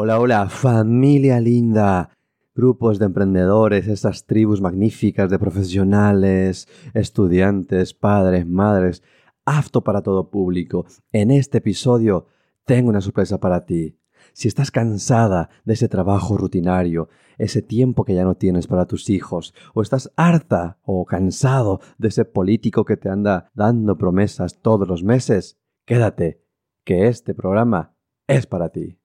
Hola, 0.00 0.20
hola, 0.20 0.48
familia 0.48 1.40
linda. 1.40 2.10
Grupos 2.54 3.00
de 3.00 3.06
emprendedores, 3.06 3.88
esas 3.88 4.26
tribus 4.26 4.60
magníficas 4.60 5.28
de 5.28 5.40
profesionales, 5.40 6.68
estudiantes, 6.94 7.94
padres, 7.94 8.46
madres, 8.46 9.02
apto 9.44 9.82
para 9.82 10.00
todo 10.00 10.30
público. 10.30 10.86
En 11.10 11.32
este 11.32 11.58
episodio 11.58 12.28
tengo 12.64 12.90
una 12.90 13.00
sorpresa 13.00 13.40
para 13.40 13.66
ti. 13.66 13.98
Si 14.34 14.46
estás 14.46 14.70
cansada 14.70 15.50
de 15.64 15.74
ese 15.74 15.88
trabajo 15.88 16.36
rutinario, 16.38 17.08
ese 17.36 17.60
tiempo 17.60 18.04
que 18.04 18.14
ya 18.14 18.22
no 18.22 18.36
tienes 18.36 18.68
para 18.68 18.86
tus 18.86 19.10
hijos, 19.10 19.52
o 19.74 19.82
estás 19.82 20.12
harta 20.14 20.78
o 20.84 21.06
cansado 21.06 21.80
de 21.98 22.06
ese 22.06 22.24
político 22.24 22.84
que 22.84 22.96
te 22.96 23.08
anda 23.08 23.50
dando 23.52 23.98
promesas 23.98 24.60
todos 24.62 24.86
los 24.86 25.02
meses, 25.02 25.58
quédate, 25.84 26.40
que 26.84 27.08
este 27.08 27.34
programa 27.34 27.96
es 28.28 28.46
para 28.46 28.68
ti. 28.68 29.00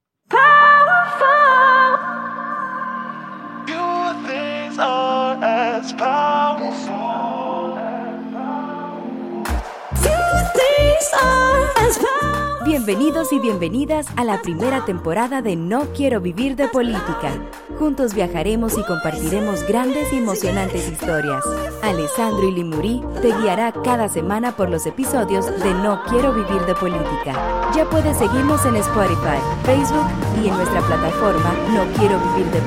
Bienvenidos 12.65 13.33
y 13.33 13.39
bienvenidas 13.39 14.07
a 14.15 14.23
la 14.23 14.41
primera 14.41 14.85
temporada 14.85 15.41
de 15.41 15.57
No 15.57 15.87
Quiero 15.93 16.21
Vivir 16.21 16.55
de 16.55 16.69
Política. 16.69 17.33
Juntos 17.77 18.13
viajaremos 18.13 18.77
y 18.77 18.83
compartiremos 18.83 19.63
grandes 19.67 20.13
y 20.13 20.17
emocionantes 20.17 20.87
historias. 20.89 21.43
Alessandro 21.81 22.47
y 22.47 22.51
Limurí 22.51 23.03
te 23.21 23.35
guiará 23.37 23.73
cada 23.83 24.07
semana 24.07 24.55
por 24.55 24.69
los 24.69 24.85
episodios 24.85 25.45
de 25.45 25.73
No 25.73 26.03
Quiero 26.05 26.33
Vivir 26.33 26.61
de 26.61 26.75
Política. 26.75 27.69
Ya 27.75 27.83
puedes 27.89 28.17
seguirnos 28.17 28.65
en 28.65 28.77
Spotify, 28.77 29.39
Facebook 29.65 30.07
y 30.41 30.47
en 30.47 30.55
nuestra 30.55 30.79
plataforma 30.81 31.53
no 31.73 31.83
quiero 31.97 32.17
vivir 32.19 32.49
de 32.49 32.63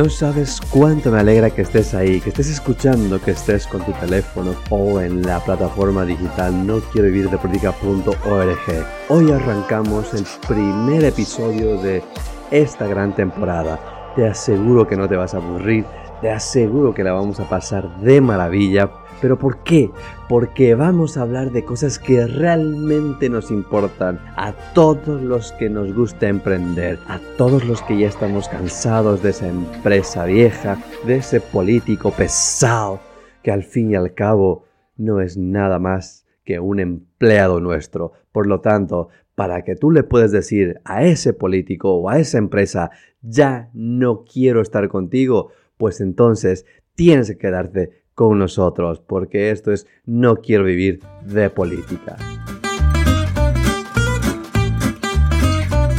No 0.00 0.08
sabes 0.08 0.62
cuánto 0.70 1.10
me 1.10 1.18
alegra 1.18 1.50
que 1.50 1.60
estés 1.60 1.92
ahí, 1.92 2.22
que 2.22 2.30
estés 2.30 2.48
escuchando, 2.48 3.20
que 3.20 3.32
estés 3.32 3.66
con 3.66 3.84
tu 3.84 3.92
teléfono 3.92 4.54
o 4.70 4.98
en 4.98 5.20
la 5.20 5.40
plataforma 5.40 6.06
digital 6.06 6.66
no 6.66 6.80
quiero 6.90 7.08
vivir 7.08 7.28
de 7.28 7.36
política.org. 7.36 8.86
Hoy 9.10 9.30
arrancamos 9.30 10.14
el 10.14 10.24
primer 10.48 11.04
episodio 11.04 11.76
de 11.82 12.02
esta 12.50 12.86
gran 12.86 13.14
temporada. 13.14 14.12
Te 14.16 14.26
aseguro 14.26 14.88
que 14.88 14.96
no 14.96 15.06
te 15.06 15.16
vas 15.16 15.34
a 15.34 15.36
aburrir, 15.36 15.84
te 16.22 16.30
aseguro 16.30 16.94
que 16.94 17.04
la 17.04 17.12
vamos 17.12 17.38
a 17.38 17.46
pasar 17.46 17.98
de 17.98 18.22
maravilla 18.22 18.90
¿Pero 19.20 19.38
por 19.38 19.62
qué? 19.64 19.90
Porque 20.28 20.74
vamos 20.74 21.16
a 21.16 21.22
hablar 21.22 21.52
de 21.52 21.64
cosas 21.64 21.98
que 21.98 22.26
realmente 22.26 23.28
nos 23.28 23.50
importan 23.50 24.18
a 24.36 24.52
todos 24.74 25.22
los 25.22 25.52
que 25.52 25.68
nos 25.68 25.94
gusta 25.94 26.28
emprender, 26.28 26.98
a 27.08 27.20
todos 27.36 27.64
los 27.64 27.82
que 27.82 27.98
ya 27.98 28.08
estamos 28.08 28.48
cansados 28.48 29.22
de 29.22 29.30
esa 29.30 29.48
empresa 29.48 30.24
vieja, 30.24 30.78
de 31.06 31.16
ese 31.16 31.40
político 31.40 32.10
pesado 32.10 33.00
que 33.42 33.50
al 33.50 33.62
fin 33.62 33.90
y 33.90 33.94
al 33.94 34.14
cabo 34.14 34.64
no 34.96 35.20
es 35.20 35.36
nada 35.36 35.78
más 35.78 36.26
que 36.44 36.60
un 36.60 36.80
empleado 36.80 37.60
nuestro. 37.60 38.12
Por 38.32 38.46
lo 38.46 38.60
tanto, 38.60 39.08
para 39.34 39.62
que 39.62 39.76
tú 39.76 39.90
le 39.90 40.02
puedas 40.02 40.32
decir 40.32 40.80
a 40.84 41.04
ese 41.04 41.32
político 41.32 41.94
o 41.94 42.08
a 42.10 42.18
esa 42.18 42.38
empresa, 42.38 42.90
ya 43.22 43.70
no 43.72 44.24
quiero 44.24 44.60
estar 44.60 44.88
contigo, 44.88 45.50
pues 45.76 46.00
entonces 46.00 46.66
tienes 46.94 47.28
que 47.28 47.38
quedarte 47.38 47.99
con 48.20 48.38
nosotros, 48.38 49.00
porque 49.00 49.50
esto 49.50 49.72
es 49.72 49.86
No 50.04 50.36
quiero 50.36 50.64
vivir 50.64 51.00
de 51.24 51.48
política. 51.48 52.18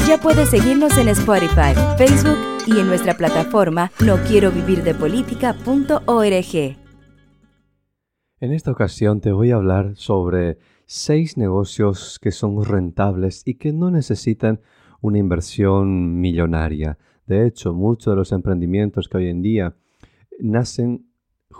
Ya 0.07 0.19
puedes 0.21 0.49
seguirnos 0.49 0.95
en 0.99 1.07
Spotify, 1.07 1.73
Facebook 1.97 2.37
y 2.67 2.79
en 2.79 2.85
nuestra 2.85 3.17
plataforma 3.17 3.91
no 4.05 4.17
quiero 4.17 4.51
vivir 4.51 4.83
de 4.83 4.93
política.org. 4.93 6.77
En 8.39 8.53
esta 8.53 8.69
ocasión 8.69 9.19
te 9.19 9.31
voy 9.31 9.49
a 9.49 9.55
hablar 9.55 9.95
sobre 9.95 10.59
seis 10.85 11.37
negocios 11.37 12.19
que 12.21 12.29
son 12.29 12.63
rentables 12.63 13.41
y 13.45 13.55
que 13.55 13.73
no 13.73 13.89
necesitan 13.89 14.59
una 15.01 15.17
inversión 15.17 16.21
millonaria. 16.21 16.99
De 17.25 17.47
hecho, 17.47 17.73
muchos 17.73 18.11
de 18.11 18.17
los 18.17 18.31
emprendimientos 18.31 19.09
que 19.09 19.17
hoy 19.17 19.29
en 19.29 19.41
día 19.41 19.73
nacen 20.39 21.10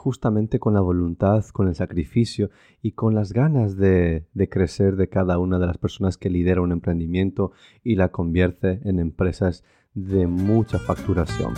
justamente 0.02 0.58
con 0.58 0.74
la 0.74 0.82
voluntad, 0.82 1.46
con 1.54 1.68
el 1.68 1.76
sacrificio 1.76 2.50
y 2.82 2.94
con 2.94 3.14
las 3.14 3.34
ganas 3.34 3.78
de, 3.78 4.26
crecer 4.50 4.96
de 4.96 5.10
cada 5.10 5.38
una 5.38 5.60
de 5.60 5.68
las 5.68 5.78
personas 5.78 6.18
que 6.18 6.32
lidera 6.32 6.62
un 6.62 6.72
emprendimiento 6.72 7.52
y 7.84 7.98
la 7.98 8.10
convierte 8.10 8.82
en 8.84 8.98
empresas 9.00 9.64
de 9.94 10.26
mucha 10.26 10.80
facturación. 10.80 11.54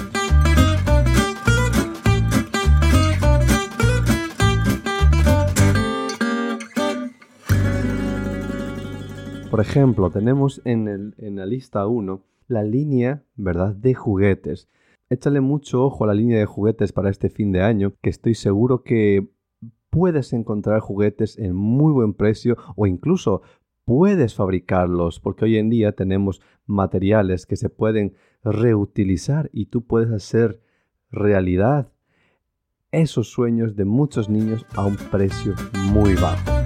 Por 9.49 9.61
ejemplo, 9.61 10.09
tenemos 10.09 10.61
en, 10.65 11.15
la 11.17 11.45
lista 11.45 11.87
1 11.87 12.21
la 12.49 12.63
línea 12.63 13.23
¿verdad? 13.37 13.73
de 13.73 13.93
juguetes. 13.93 14.67
Échale 15.13 15.41
mucho 15.41 15.85
ojo 15.85 16.05
a 16.05 16.07
la 16.07 16.15
línea 16.15 16.39
de 16.39 16.47
juguetes 16.47 16.91
para 16.91 17.11
este 17.11 17.29
fin 17.29 17.51
de 17.51 17.61
año, 17.61 17.93
que 18.01 18.09
estoy 18.09 18.33
seguro 18.33 18.81
que 18.81 19.29
puedes 19.91 20.33
encontrar 20.33 20.79
juguetes 20.79 21.37
en 21.37 21.53
muy 21.53 21.93
buen 21.93 22.15
precio 22.15 22.57
o 22.75 22.87
incluso 22.87 23.43
puedes 23.85 24.33
fabricarlos, 24.33 25.19
porque 25.19 25.45
hoy 25.45 25.57
en 25.57 25.69
día 25.69 25.91
tenemos 25.91 26.41
materiales 26.65 27.45
que 27.45 27.57
se 27.57 27.69
pueden 27.69 28.15
reutilizar 28.43 29.51
y 29.53 29.67
tú 29.67 29.85
puedes 29.85 30.09
hacer 30.09 30.63
realidad 31.11 31.91
esos 32.91 33.29
sueños 33.29 33.75
de 33.75 33.85
muchos 33.85 34.29
niños 34.29 34.65
a 34.73 34.83
un 34.83 34.95
precio 34.95 35.53
muy 35.91 36.15
bajo. 36.15 36.62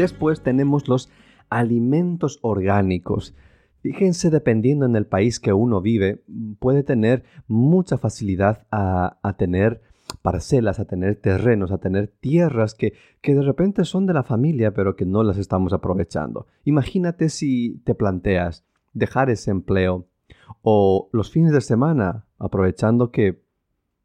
Después 0.00 0.42
tenemos 0.42 0.88
los 0.88 1.10
alimentos 1.50 2.38
orgánicos. 2.40 3.34
Fíjense, 3.82 4.30
dependiendo 4.30 4.86
en 4.86 4.96
el 4.96 5.04
país 5.04 5.38
que 5.38 5.52
uno 5.52 5.82
vive, 5.82 6.22
puede 6.58 6.82
tener 6.82 7.24
mucha 7.48 7.98
facilidad 7.98 8.66
a, 8.70 9.34
tener 9.36 9.82
parcelas, 10.22 10.80
a 10.80 10.86
tener 10.86 11.16
terrenos, 11.16 11.70
a 11.70 11.76
tener 11.76 12.08
tierras 12.08 12.74
que, 12.74 12.94
que 13.20 13.34
de 13.34 13.42
repente 13.42 13.84
son 13.84 14.06
de 14.06 14.14
la 14.14 14.22
familia, 14.22 14.72
pero 14.72 14.96
que 14.96 15.04
no 15.04 15.22
las 15.22 15.36
estamos 15.36 15.74
aprovechando. 15.74 16.46
Imagínate 16.64 17.28
si 17.28 17.82
te 17.84 17.94
planteas 17.94 18.64
dejar 18.94 19.28
ese 19.28 19.50
empleo 19.50 20.06
o 20.62 21.10
los 21.12 21.30
fines 21.30 21.52
de 21.52 21.60
semana, 21.60 22.24
aprovechando 22.38 23.10
que 23.10 23.42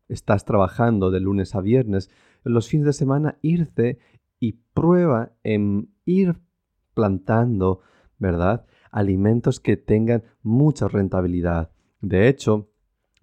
estás 0.09 0.43
trabajando 0.43 1.09
de 1.09 1.21
lunes 1.21 1.55
a 1.55 1.61
viernes, 1.61 2.09
los 2.43 2.67
fines 2.67 2.85
de 2.85 2.93
semana 2.93 3.37
irte 3.41 3.97
prueba 4.75 5.31
en 5.43 5.89
ir 6.05 6.35
plantando, 6.93 7.81
¿verdad? 8.19 8.67
Alimentos 8.91 9.59
que 9.59 9.77
tengan 9.77 10.23
mucha 10.43 10.87
rentabilidad. 10.87 11.71
De 12.01 12.27
hecho, 12.27 12.69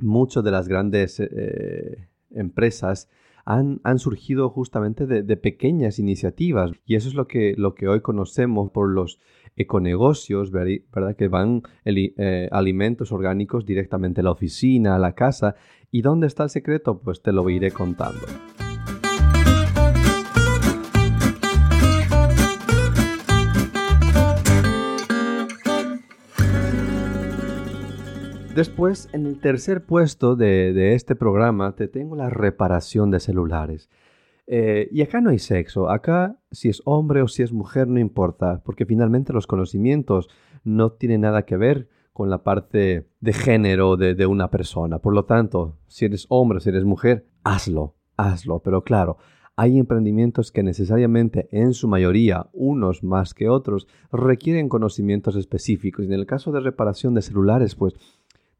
muchas 0.01 0.43
de 0.43 0.51
las 0.51 0.67
grandes 0.67 1.21
eh, 1.21 2.09
empresas 2.31 3.09
han, 3.45 3.81
surgido 3.99 4.51
justamente 4.51 5.07
de, 5.07 5.37
pequeñas 5.37 5.99
iniciativas 5.99 6.71
y 6.87 6.95
eso 6.95 7.09
es 7.09 7.15
lo 7.15 7.27
que, 7.27 7.55
lo 7.57 7.75
que 7.75 7.89
hoy 7.89 8.01
conocemos 8.01 8.71
por 8.71 8.89
los 8.89 9.19
econegocios, 9.57 10.51
¿verdad? 10.51 11.17
Que 11.17 11.29
van 11.29 11.63
eh, 11.85 12.49
alimentos 12.53 13.13
orgánicos 13.13 13.67
directamente 13.67 14.21
a 14.21 14.25
la 14.25 14.31
oficina, 14.31 14.95
a 14.95 14.99
la 14.99 15.15
casa. 15.15 15.57
¿Y 15.91 16.03
dónde 16.03 16.29
está 16.29 16.45
el 16.45 16.51
secreto? 16.51 17.01
Pues 17.01 17.21
te 17.21 17.33
lo 17.33 17.49
iré 17.51 17.73
contando. 17.73 18.27
Después, 28.55 29.09
en 29.15 29.25
el 29.25 29.41
tercer 29.41 29.87
puesto 29.87 30.37
de, 30.37 30.95
este 30.95 31.17
programa, 31.17 31.75
te 31.75 31.89
tengo 31.89 32.17
la 32.17 32.29
reparación 32.29 33.11
de 33.11 33.19
celulares. 33.19 33.89
Eh, 34.47 34.89
y 34.93 35.01
acá 35.01 35.23
no 35.23 35.31
hay 35.31 35.39
sexo, 35.39 35.89
acá 35.89 36.39
si 36.51 36.69
es 36.69 36.83
hombre 36.85 37.23
o 37.23 37.29
si 37.29 37.43
es 37.43 37.51
mujer 37.51 37.89
no 37.89 37.99
importa, 37.99 38.61
porque 38.63 38.85
finalmente 38.85 39.33
los 39.33 39.47
conocimientos 39.47 40.29
no 40.65 40.93
tienen 40.93 41.23
nada 41.23 41.47
que 41.47 41.57
ver 41.57 41.89
con 42.13 42.29
la 42.29 42.43
parte 42.43 43.09
de 43.21 43.33
género 43.33 43.97
de, 43.97 44.15
de 44.15 44.27
una 44.27 44.51
persona. 44.51 44.99
Por 44.99 45.15
lo 45.15 45.25
tanto, 45.25 45.79
si 45.87 46.05
eres 46.05 46.27
hombre, 46.29 46.61
si 46.61 46.69
eres 46.69 46.85
mujer, 46.85 47.25
hazlo, 47.45 47.95
hazlo. 48.19 48.59
Pero 48.59 48.85
claro, 48.85 49.17
hay 49.55 49.79
emprendimientos 49.79 50.51
que 50.51 50.63
necesariamente, 50.63 51.49
en 51.53 51.75
su 51.75 51.87
mayoría, 51.87 52.49
unos 52.53 53.03
más 53.03 53.35
que 53.35 53.51
otros, 53.51 53.87
requieren 54.11 54.69
conocimientos 54.69 55.37
específicos. 55.37 56.05
Y 56.05 56.09
en 56.09 56.15
el 56.15 56.27
caso 56.27 56.53
de 56.53 56.61
reparación 56.61 57.13
de 57.15 57.23
celulares, 57.23 57.75
pues 57.75 57.95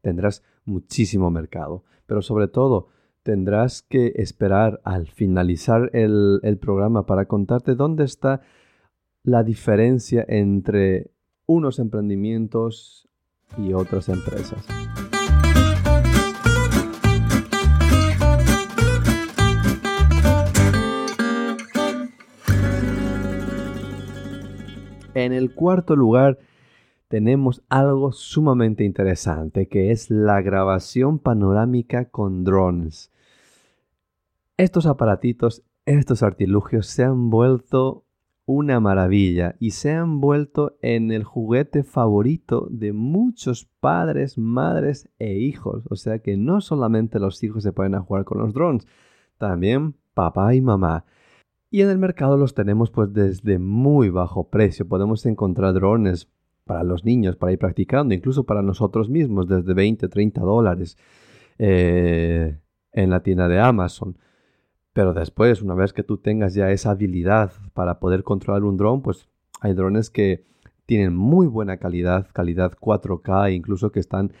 tendrás 0.03 0.43
muchísimo 0.65 1.31
mercado. 1.31 1.83
Pero 2.05 2.21
sobre 2.21 2.47
todo, 2.47 2.89
tendrás 3.23 3.81
que 3.81 4.11
esperar 4.17 4.81
al 4.83 5.07
finalizar 5.07 5.89
el, 5.93 6.57
programa 6.61 7.05
para 7.05 7.25
contarte 7.25 7.73
dónde 7.73 8.03
está 8.03 8.41
la 9.23 9.43
diferencia 9.43 10.23
entre 10.27 11.09
unos 11.45 11.79
emprendimientos 11.79 13.07
y 13.57 13.73
otras 13.73 14.09
empresas. 14.09 14.65
En 25.15 25.31
el 25.31 25.53
cuarto 25.53 25.95
lugar 25.95 26.39
tenemos 27.13 27.61
algo 27.69 28.11
sumamente 28.11 28.83
interesante 28.83 29.67
que 29.67 29.91
es 29.91 30.09
la 30.09 30.41
grabación 30.41 31.19
panorámica 31.19 32.05
con 32.09 32.43
drones. 32.43 33.11
Estos 34.57 34.87
aparatitos, 34.87 35.61
estos 35.85 36.23
artilugios 36.23 36.87
se 36.87 37.03
han 37.03 37.29
vuelto 37.29 38.03
una 38.47 38.79
maravilla 38.79 39.55
y 39.59 39.69
se 39.69 39.91
han 39.91 40.21
vuelto 40.21 40.75
en 40.81 41.11
el 41.11 41.23
juguete 41.23 41.83
favorito 41.83 42.67
de 42.71 42.93
muchos 42.93 43.65
padres, 43.79 44.39
madres 44.39 45.07
e 45.19 45.35
hijos. 45.35 45.83
O 45.91 45.95
sea 45.95 46.17
que 46.17 46.35
no 46.35 46.61
solamente 46.61 47.19
los 47.19 47.43
hijos 47.43 47.61
se 47.61 47.73
pueden 47.73 47.93
jugar 47.99 48.23
con 48.25 48.39
los 48.39 48.55
drones, 48.55 48.87
también 49.37 49.93
papá 50.15 50.55
y 50.55 50.61
mamá. 50.61 51.05
Y 51.69 51.81
en 51.81 51.91
el 51.91 51.99
mercado 51.99 52.37
los 52.37 52.55
tenemos 52.55 52.89
pues 52.89 53.13
desde 53.13 53.59
muy 53.59 54.09
bajo 54.09 54.49
precio. 54.49 54.87
Podemos 54.87 55.23
encontrar 55.27 55.75
drones 55.75 56.27
para 56.65 56.83
los 56.83 57.03
niños, 57.03 57.35
para 57.35 57.51
ir 57.51 57.59
practicando, 57.59 58.13
incluso 58.13 58.45
para 58.45 58.61
nosotros 58.61 59.09
mismos, 59.09 59.47
desde 59.47 59.73
20, 59.73 60.07
30 60.07 60.41
dólares 60.41 60.97
eh, 61.57 62.57
en 62.91 63.09
la 63.09 63.21
tienda 63.21 63.47
de 63.47 63.59
Amazon. 63.59 64.17
Pero 64.93 65.13
después, 65.13 65.61
una 65.61 65.73
vez 65.73 65.91
que 65.91 66.03
tú 66.03 66.17
tengas 66.17 66.53
ya 66.53 66.71
esa 66.71 66.91
habilidad 66.91 67.51
para 67.73 67.99
poder 67.99 68.23
controlar 68.23 68.63
un 68.63 68.77
dron, 68.77 69.01
pues 69.01 69.27
hay 69.59 69.73
drones 69.73 70.09
que 70.09 70.45
tienen 70.85 71.15
muy 71.15 71.47
buena 71.47 71.77
calidad, 71.77 72.27
calidad 72.33 72.73
4K, 72.79 73.55
incluso 73.55 73.91
que 73.91 73.99
están 73.99 74.33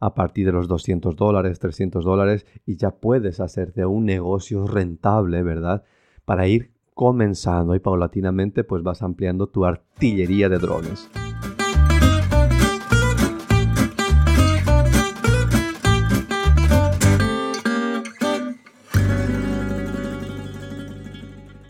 a 0.00 0.14
partir 0.14 0.46
de 0.46 0.52
los 0.52 0.66
200 0.66 1.14
dólares, 1.14 1.58
300 1.58 2.04
dólares, 2.04 2.46
y 2.66 2.76
ya 2.76 2.90
puedes 2.90 3.38
hacer 3.38 3.72
de 3.74 3.84
un 3.84 4.06
negocio 4.06 4.66
rentable, 4.66 5.42
¿verdad? 5.42 5.84
Para 6.24 6.48
ir 6.48 6.72
comenzando 6.94 7.74
y 7.74 7.78
paulatinamente 7.78 8.64
pues 8.64 8.82
vas 8.82 9.02
ampliando 9.02 9.46
tu 9.46 9.64
artillería 9.64 10.48
de 10.48 10.58
drones. 10.58 11.08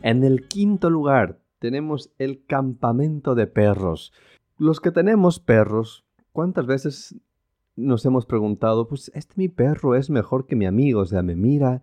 En 0.02 0.24
el 0.24 0.46
quinto 0.48 0.88
lugar 0.88 1.38
tenemos 1.58 2.10
el 2.18 2.44
campamento 2.46 3.34
de 3.34 3.46
perros. 3.46 4.12
Los 4.56 4.80
que 4.80 4.90
tenemos 4.90 5.40
perros, 5.40 6.04
¿cuántas 6.32 6.66
veces 6.66 7.16
nos 7.76 8.04
hemos 8.06 8.24
preguntado, 8.24 8.88
pues 8.88 9.10
este 9.14 9.34
mi 9.36 9.48
perro 9.48 9.94
es 9.94 10.08
mejor 10.08 10.46
que 10.46 10.56
mi 10.56 10.64
amigo? 10.64 11.00
O 11.00 11.06
sea, 11.06 11.22
me 11.22 11.36
mira, 11.36 11.82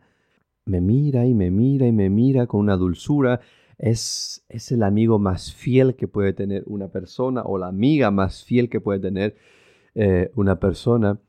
me 0.65 0.81
mira 0.81 1.27
y 1.27 1.35
me 1.35 1.51
mira 1.51 1.85
y 1.85 1.91
me 1.91 2.09
mira 2.09 2.47
con 2.47 2.61
una 2.61 2.75
dulzura. 2.75 3.39
Es, 3.77 4.43
es 4.49 4.71
el 4.71 4.81
amigo 4.81 5.19
más 5.19 5.53
fiel 5.53 5.95
que 5.95 6.07
puede 6.07 6.33
tener 6.33 6.63
una 6.65 6.87
persona 6.87 7.43
o 7.43 7.59
la 7.59 7.67
amiga 7.67 8.09
más 8.09 8.43
fiel 8.43 8.67
que 8.67 8.81
puede 8.81 8.99
tener 8.99 9.35
eh, 9.93 10.31
una 10.33 10.59
persona. 10.59 11.19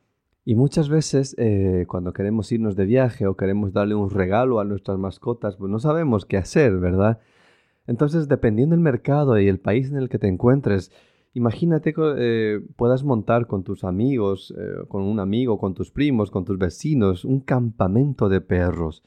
Y 0.48 0.54
muchas 0.54 0.88
veces 0.88 1.34
eh, 1.36 1.84
cuando 1.88 2.14
queremos 2.14 2.50
irnos 2.52 2.74
de 2.74 2.86
viaje 2.86 3.26
o 3.26 3.36
queremos 3.36 3.74
darle 3.74 3.94
un 3.94 4.08
regalo 4.08 4.60
a 4.60 4.64
nuestras 4.64 4.96
mascotas, 4.96 5.56
pues 5.56 5.70
no 5.70 5.78
sabemos 5.78 6.24
qué 6.24 6.38
hacer, 6.38 6.78
¿verdad? 6.78 7.20
Entonces, 7.86 8.28
dependiendo 8.28 8.74
del 8.74 8.82
mercado 8.82 9.38
y 9.38 9.46
el 9.46 9.60
país 9.60 9.90
en 9.90 9.98
el 9.98 10.08
que 10.08 10.18
te 10.18 10.26
encuentres, 10.26 10.90
imagínate 11.34 11.92
que 11.92 12.14
eh, 12.16 12.60
puedas 12.76 13.04
montar 13.04 13.46
con 13.46 13.62
tus 13.62 13.84
amigos, 13.84 14.54
con 14.88 15.02
un 15.02 15.20
amigo, 15.20 15.58
con 15.58 15.74
tus 15.74 15.90
primos, 15.90 16.30
con 16.30 16.46
tus 16.46 16.56
vecinos, 16.56 17.26
un 17.26 17.40
campamento 17.40 18.30
de 18.30 18.40
perros. 18.40 19.02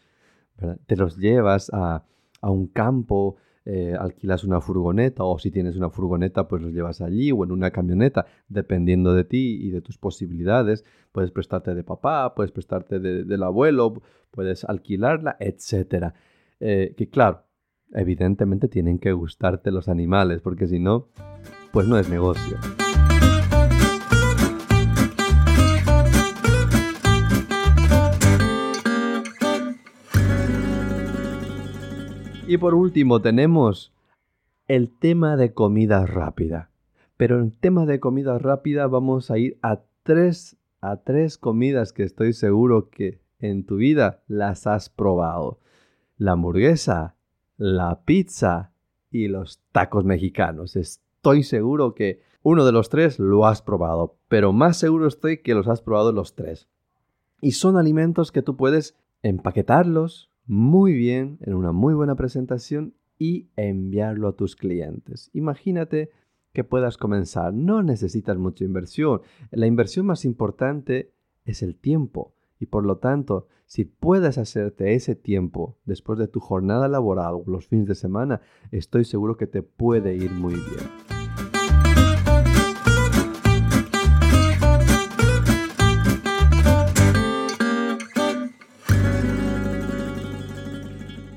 Te 0.85 0.95
los 0.95 1.17
llevas 1.17 1.71
a, 1.73 2.03
un 2.43 2.67
campo, 2.67 3.37
eh, 3.63 3.95
alquilas 3.99 4.43
una 4.43 4.59
furgoneta 4.59 5.23
o 5.23 5.37
si 5.37 5.51
tienes 5.51 5.75
una 5.75 5.91
furgoneta 5.91 6.47
pues 6.47 6.63
los 6.63 6.73
llevas 6.73 7.01
allí 7.01 7.31
o 7.31 7.43
en 7.43 7.51
una 7.51 7.71
camioneta, 7.71 8.25
dependiendo 8.47 9.13
de 9.13 9.23
ti 9.23 9.59
y 9.61 9.69
de 9.69 9.81
tus 9.81 9.97
posibilidades. 9.97 10.83
Puedes 11.11 11.31
prestarte 11.31 11.75
de 11.75 11.83
papá, 11.83 12.33
puedes 12.35 12.51
prestarte 12.51 12.99
del 12.99 13.43
abuelo, 13.43 14.01
puedes 14.31 14.63
alquilarla, 14.63 15.37
etc. 15.39 16.13
Eh, 16.59 16.95
que 16.97 17.09
claro, 17.09 17.43
evidentemente 17.93 18.67
tienen 18.67 18.97
que 18.97 19.11
gustarte 19.11 19.71
los 19.71 19.89
animales 19.89 20.41
porque 20.41 20.67
si 20.67 20.79
no, 20.79 21.09
pues 21.71 21.87
no 21.87 21.99
es 21.99 22.09
negocio. 22.09 22.57
Y 32.47 32.57
por 32.57 32.73
último 32.73 33.21
tenemos 33.21 33.93
el 34.67 34.89
tema 34.89 35.37
de 35.37 35.53
comida 35.53 36.05
rápida. 36.05 36.71
Pero 37.15 37.39
en 37.39 37.51
tema 37.51 37.85
de 37.85 37.99
comida 37.99 38.39
rápida 38.39 38.87
vamos 38.87 39.29
a 39.29 39.37
ir 39.37 39.59
a 39.61 39.81
tres, 40.03 40.57
a 40.81 40.97
tres 40.97 41.37
comidas 41.37 41.93
que 41.93 42.03
estoy 42.03 42.33
seguro 42.33 42.89
que 42.89 43.21
en 43.39 43.65
tu 43.65 43.75
vida 43.75 44.23
las 44.27 44.65
has 44.65 44.89
probado. 44.89 45.59
La 46.17 46.31
hamburguesa, 46.31 47.15
la 47.57 48.01
pizza 48.05 48.71
y 49.11 49.27
los 49.27 49.61
tacos 49.71 50.03
mexicanos. 50.03 50.75
Estoy 50.75 51.43
seguro 51.43 51.93
que 51.93 52.21
uno 52.41 52.65
de 52.65 52.71
los 52.71 52.89
tres 52.89 53.19
lo 53.19 53.45
has 53.45 53.61
probado, 53.61 54.17
pero 54.27 54.51
más 54.51 54.77
seguro 54.77 55.07
estoy 55.07 55.43
que 55.43 55.53
los 55.53 55.67
has 55.67 55.81
probado 55.81 56.11
los 56.11 56.33
tres. 56.33 56.67
Y 57.39 57.51
son 57.51 57.77
alimentos 57.77 58.31
que 58.31 58.41
tú 58.41 58.57
puedes 58.57 58.95
empaquetarlos, 59.21 60.30
muy 60.51 60.91
bien, 60.91 61.37
en 61.39 61.53
una 61.53 61.71
muy 61.71 61.93
buena 61.93 62.15
presentación 62.15 62.93
y 63.17 63.47
enviarlo 63.55 64.27
a 64.27 64.35
tus 64.35 64.57
clientes. 64.57 65.29
Imagínate 65.31 66.09
que 66.51 66.65
puedas 66.65 66.97
comenzar. 66.97 67.53
No 67.53 67.81
necesitas 67.83 68.37
mucha 68.37 68.65
inversión. 68.65 69.21
La 69.51 69.65
inversión 69.65 70.05
más 70.07 70.25
importante 70.25 71.13
es 71.45 71.63
el 71.63 71.77
tiempo. 71.77 72.35
Y 72.59 72.65
por 72.65 72.85
lo 72.85 72.97
tanto, 72.97 73.47
si 73.65 73.85
puedes 73.85 74.37
hacerte 74.37 74.93
ese 74.93 75.15
tiempo 75.15 75.77
después 75.85 76.19
de 76.19 76.27
tu 76.27 76.41
jornada 76.41 76.89
laboral 76.89 77.43
los 77.47 77.67
fines 77.67 77.87
de 77.87 77.95
semana, 77.95 78.41
estoy 78.71 79.05
seguro 79.05 79.37
que 79.37 79.47
te 79.47 79.63
puede 79.63 80.15
ir 80.17 80.31
muy 80.31 80.55
bien. 80.55 81.20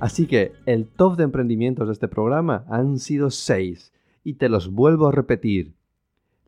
Así 0.04 0.26
que 0.26 0.52
el 0.66 0.86
top 0.86 1.16
de 1.16 1.24
emprendimientos 1.24 1.86
de 1.88 1.94
este 1.94 2.08
programa 2.08 2.66
han 2.68 2.98
sido 2.98 3.30
seis 3.30 3.90
y 4.22 4.34
te 4.34 4.50
los 4.50 4.70
vuelvo 4.70 5.08
a 5.08 5.12
repetir. 5.12 5.72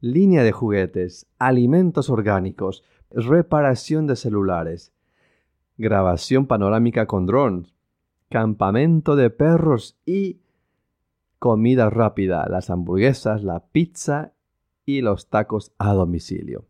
Línea 0.02 0.42
de 0.42 0.52
juguetes, 0.52 1.26
alimentos 1.38 2.10
orgánicos, 2.10 2.84
reparación 3.10 4.06
de 4.06 4.16
celulares, 4.16 4.92
grabación 5.78 6.46
panorámica 6.46 7.06
con 7.06 7.24
drones, 7.24 7.72
campamento 8.28 9.16
de 9.16 9.30
perros 9.30 9.96
y 10.04 10.42
comida 11.38 11.88
rápida, 11.88 12.46
las 12.50 12.68
hamburguesas, 12.68 13.42
la 13.42 13.60
pizza 13.60 14.34
y 14.84 15.00
los 15.00 15.30
tacos 15.30 15.72
a 15.78 15.94
domicilio. 15.94 16.66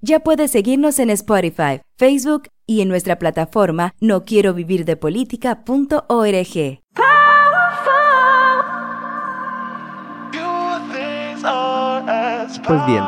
Ya 0.00 0.20
puedes 0.20 0.50
seguirnos 0.50 0.98
en 0.98 1.10
Spotify, 1.10 1.82
Facebook 1.96 2.48
y 2.66 2.80
en 2.80 2.88
nuestra 2.88 3.18
plataforma 3.18 3.94
no. 4.00 4.22
Pues 12.64 12.86
bien, 12.86 13.02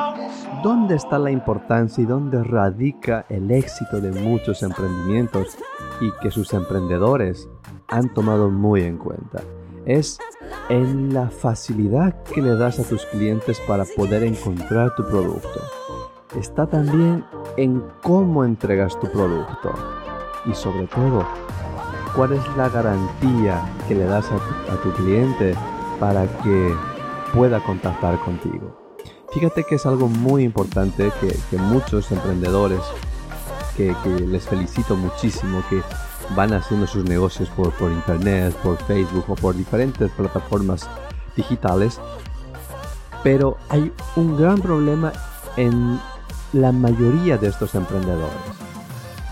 ¿Dónde 0.65 0.95
está 0.95 1.19
la 1.19 1.31
importancia 1.31 2.01
y 2.01 2.07
dónde 2.07 2.43
radica 2.43 3.27
el 3.29 3.51
éxito 3.51 4.01
de 4.01 4.13
muchos 4.13 4.63
emprendimientos 4.63 5.59
y 6.01 6.11
que 6.23 6.31
sus 6.31 6.55
emprendedores 6.55 7.47
han 7.89 8.15
tomado 8.15 8.49
muy 8.49 8.81
en 8.81 8.97
cuenta? 8.97 9.43
Es 9.85 10.19
en 10.71 11.13
la 11.13 11.29
facilidad 11.29 12.23
que 12.23 12.41
le 12.41 12.57
das 12.57 12.79
a 12.79 12.85
tus 12.85 13.05
clientes 13.05 13.61
para 13.69 13.85
poder 13.85 14.23
encontrar 14.23 14.95
tu 14.95 15.07
producto. 15.07 15.61
Está 16.37 16.67
también 16.67 17.25
en 17.57 17.83
cómo 18.03 18.45
entregas 18.45 18.99
tu 18.99 19.07
producto 19.11 19.73
y 20.47 20.55
sobre 20.55 20.87
todo, 20.89 21.25
cuál 22.15 22.33
es 22.33 22.57
la 22.57 22.69
garantía 22.69 23.65
que 23.87 23.95
le 23.95 24.05
das 24.05 24.27
a 24.31 24.77
tu, 24.83 24.93
cliente 24.93 25.55
para 26.01 26.27
que 26.43 26.75
pueda 27.33 27.63
contactar 27.63 28.19
contigo. 28.21 28.77
Fíjate 29.33 29.65
que 29.65 29.77
es 29.77 29.87
algo 29.87 30.09
muy 30.09 30.43
importante 30.43 31.13
que, 31.21 31.57
muchos 31.57 32.11
emprendedores, 32.11 32.81
que, 33.77 33.95
les 34.27 34.47
felicito 34.47 34.97
muchísimo, 34.97 35.63
que 35.71 35.83
van 36.35 36.53
haciendo 36.53 36.87
sus 36.87 37.05
negocios 37.05 37.49
por, 37.51 37.73
por 37.75 37.93
internet, 37.93 38.55
por 38.57 38.77
Facebook 38.79 39.25
o 39.29 39.35
por 39.35 39.55
diferentes 39.55 40.11
plataformas 40.11 40.89
digitales, 41.37 42.01
pero 43.23 43.57
hay 43.69 43.93
un 44.17 44.37
gran 44.37 44.61
problema 44.61 45.13
en 45.57 45.99
la 46.55 46.71
mayoría 46.71 47.37
de 47.37 47.49
estos 47.49 47.75
emprendedores 47.75 48.31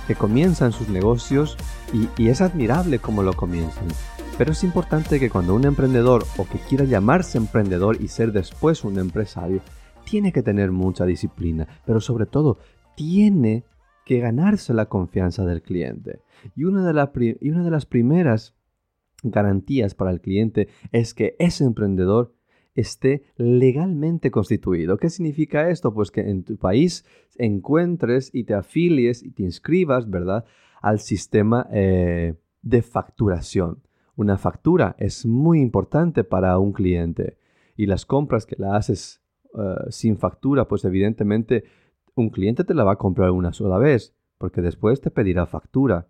que 0.08 0.16
comienzan 0.16 0.72
sus 0.72 0.88
negocios 0.88 1.56
y, 1.92 2.28
es 2.28 2.40
admirable 2.40 2.98
cómo 2.98 3.22
lo 3.22 3.34
comienzan. 3.34 3.86
Pero 4.36 4.50
es 4.50 4.64
importante 4.64 5.20
que 5.20 5.30
cuando 5.30 5.54
un 5.54 5.64
emprendedor 5.64 6.24
o 6.36 6.48
que 6.48 6.58
quiera 6.58 6.84
llamarse 6.84 7.38
emprendedor 7.38 8.02
y 8.02 8.08
ser 8.08 8.32
después 8.32 8.82
un 8.82 8.98
empresario, 8.98 9.60
tiene 10.04 10.32
que 10.32 10.42
tener 10.42 10.72
mucha 10.72 11.04
disciplina, 11.04 11.68
pero 11.86 12.00
sobre 12.00 12.26
todo 12.26 12.58
tiene 12.96 13.64
que 14.04 14.18
ganarse 14.18 14.74
la 14.74 14.86
confianza 14.86 15.44
del 15.44 15.62
cliente. 15.62 16.22
Y 16.56 16.64
una 16.64 16.84
de, 16.84 17.38
y 17.40 17.50
una 17.50 17.62
de 17.62 17.70
las 17.70 17.86
primeras 17.86 18.56
garantías 19.22 19.94
para 19.94 20.10
el 20.10 20.20
cliente 20.20 20.68
es 20.90 21.14
que 21.14 21.36
ese 21.38 21.62
emprendedor 21.62 22.34
esté 22.74 23.24
legalmente 23.36 24.30
constituido. 24.30 24.96
¿Qué 24.96 25.10
significa 25.10 25.68
esto? 25.70 25.92
Pues 25.92 26.10
que 26.10 26.22
en 26.22 26.44
tu 26.44 26.56
país 26.56 27.04
encuentres 27.36 28.30
y 28.32 28.44
te 28.44 28.54
afilies 28.54 29.22
y 29.22 29.30
te 29.30 29.42
inscribas, 29.42 30.08
¿verdad?, 30.08 30.44
al 30.80 30.98
sistema 30.98 31.68
eh, 31.72 32.34
de 32.62 32.82
facturación. 32.82 33.82
Una 34.16 34.36
factura 34.36 34.96
es 34.98 35.24
muy 35.26 35.60
importante 35.60 36.24
para 36.24 36.58
un 36.58 36.72
cliente 36.72 37.38
y 37.76 37.86
las 37.86 38.04
compras 38.04 38.46
que 38.46 38.56
la 38.58 38.76
haces 38.76 39.22
eh, 39.54 39.90
sin 39.90 40.16
factura, 40.16 40.68
pues 40.68 40.84
evidentemente 40.84 41.64
un 42.14 42.30
cliente 42.30 42.64
te 42.64 42.74
la 42.74 42.84
va 42.84 42.92
a 42.92 42.98
comprar 42.98 43.30
una 43.30 43.52
sola 43.52 43.78
vez, 43.78 44.14
porque 44.38 44.60
después 44.60 45.00
te 45.00 45.10
pedirá 45.10 45.46
factura. 45.46 46.08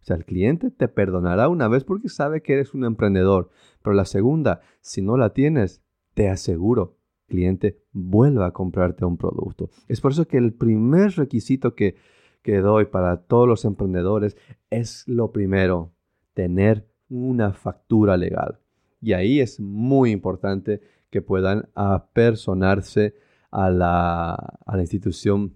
O 0.00 0.04
sea, 0.04 0.16
el 0.16 0.24
cliente 0.24 0.70
te 0.70 0.86
perdonará 0.86 1.48
una 1.48 1.66
vez 1.66 1.82
porque 1.82 2.08
sabe 2.08 2.42
que 2.42 2.52
eres 2.52 2.74
un 2.74 2.84
emprendedor, 2.84 3.50
pero 3.82 3.94
la 3.94 4.04
segunda, 4.04 4.60
si 4.80 5.02
no 5.02 5.16
la 5.16 5.30
tienes, 5.30 5.82
te 6.14 6.28
aseguro, 6.28 6.96
cliente 7.26 7.82
vuelva 7.92 8.46
a 8.46 8.52
comprarte 8.52 9.04
un 9.04 9.16
producto. 9.16 9.70
Es 9.88 10.00
por 10.00 10.12
eso 10.12 10.26
que 10.26 10.38
el 10.38 10.52
primer 10.52 11.12
requisito 11.12 11.74
que, 11.74 11.96
doy 12.44 12.86
para 12.86 13.22
todos 13.22 13.48
los 13.48 13.64
emprendedores 13.64 14.36
es 14.70 15.06
lo 15.08 15.32
primero, 15.32 15.92
tener 16.34 16.88
una 17.08 17.52
factura 17.52 18.16
legal. 18.16 18.58
Y 19.00 19.12
ahí 19.12 19.40
es 19.40 19.60
muy 19.60 20.10
importante 20.10 20.80
que 21.10 21.22
puedan 21.22 21.68
apersonarse 21.74 23.14
a 23.50 23.70
la, 23.70 24.32
a 24.34 24.76
la 24.76 24.82
institución 24.82 25.54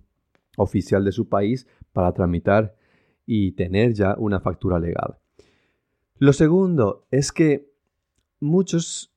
oficial 0.56 1.04
de 1.04 1.12
su 1.12 1.28
país 1.28 1.66
para 1.92 2.12
tramitar 2.12 2.76
y 3.26 3.52
tener 3.52 3.92
ya 3.92 4.14
una 4.18 4.40
factura 4.40 4.78
legal. 4.78 5.18
Lo 6.18 6.32
segundo 6.32 7.06
es 7.10 7.32
que 7.32 7.70
muchos 8.40 9.12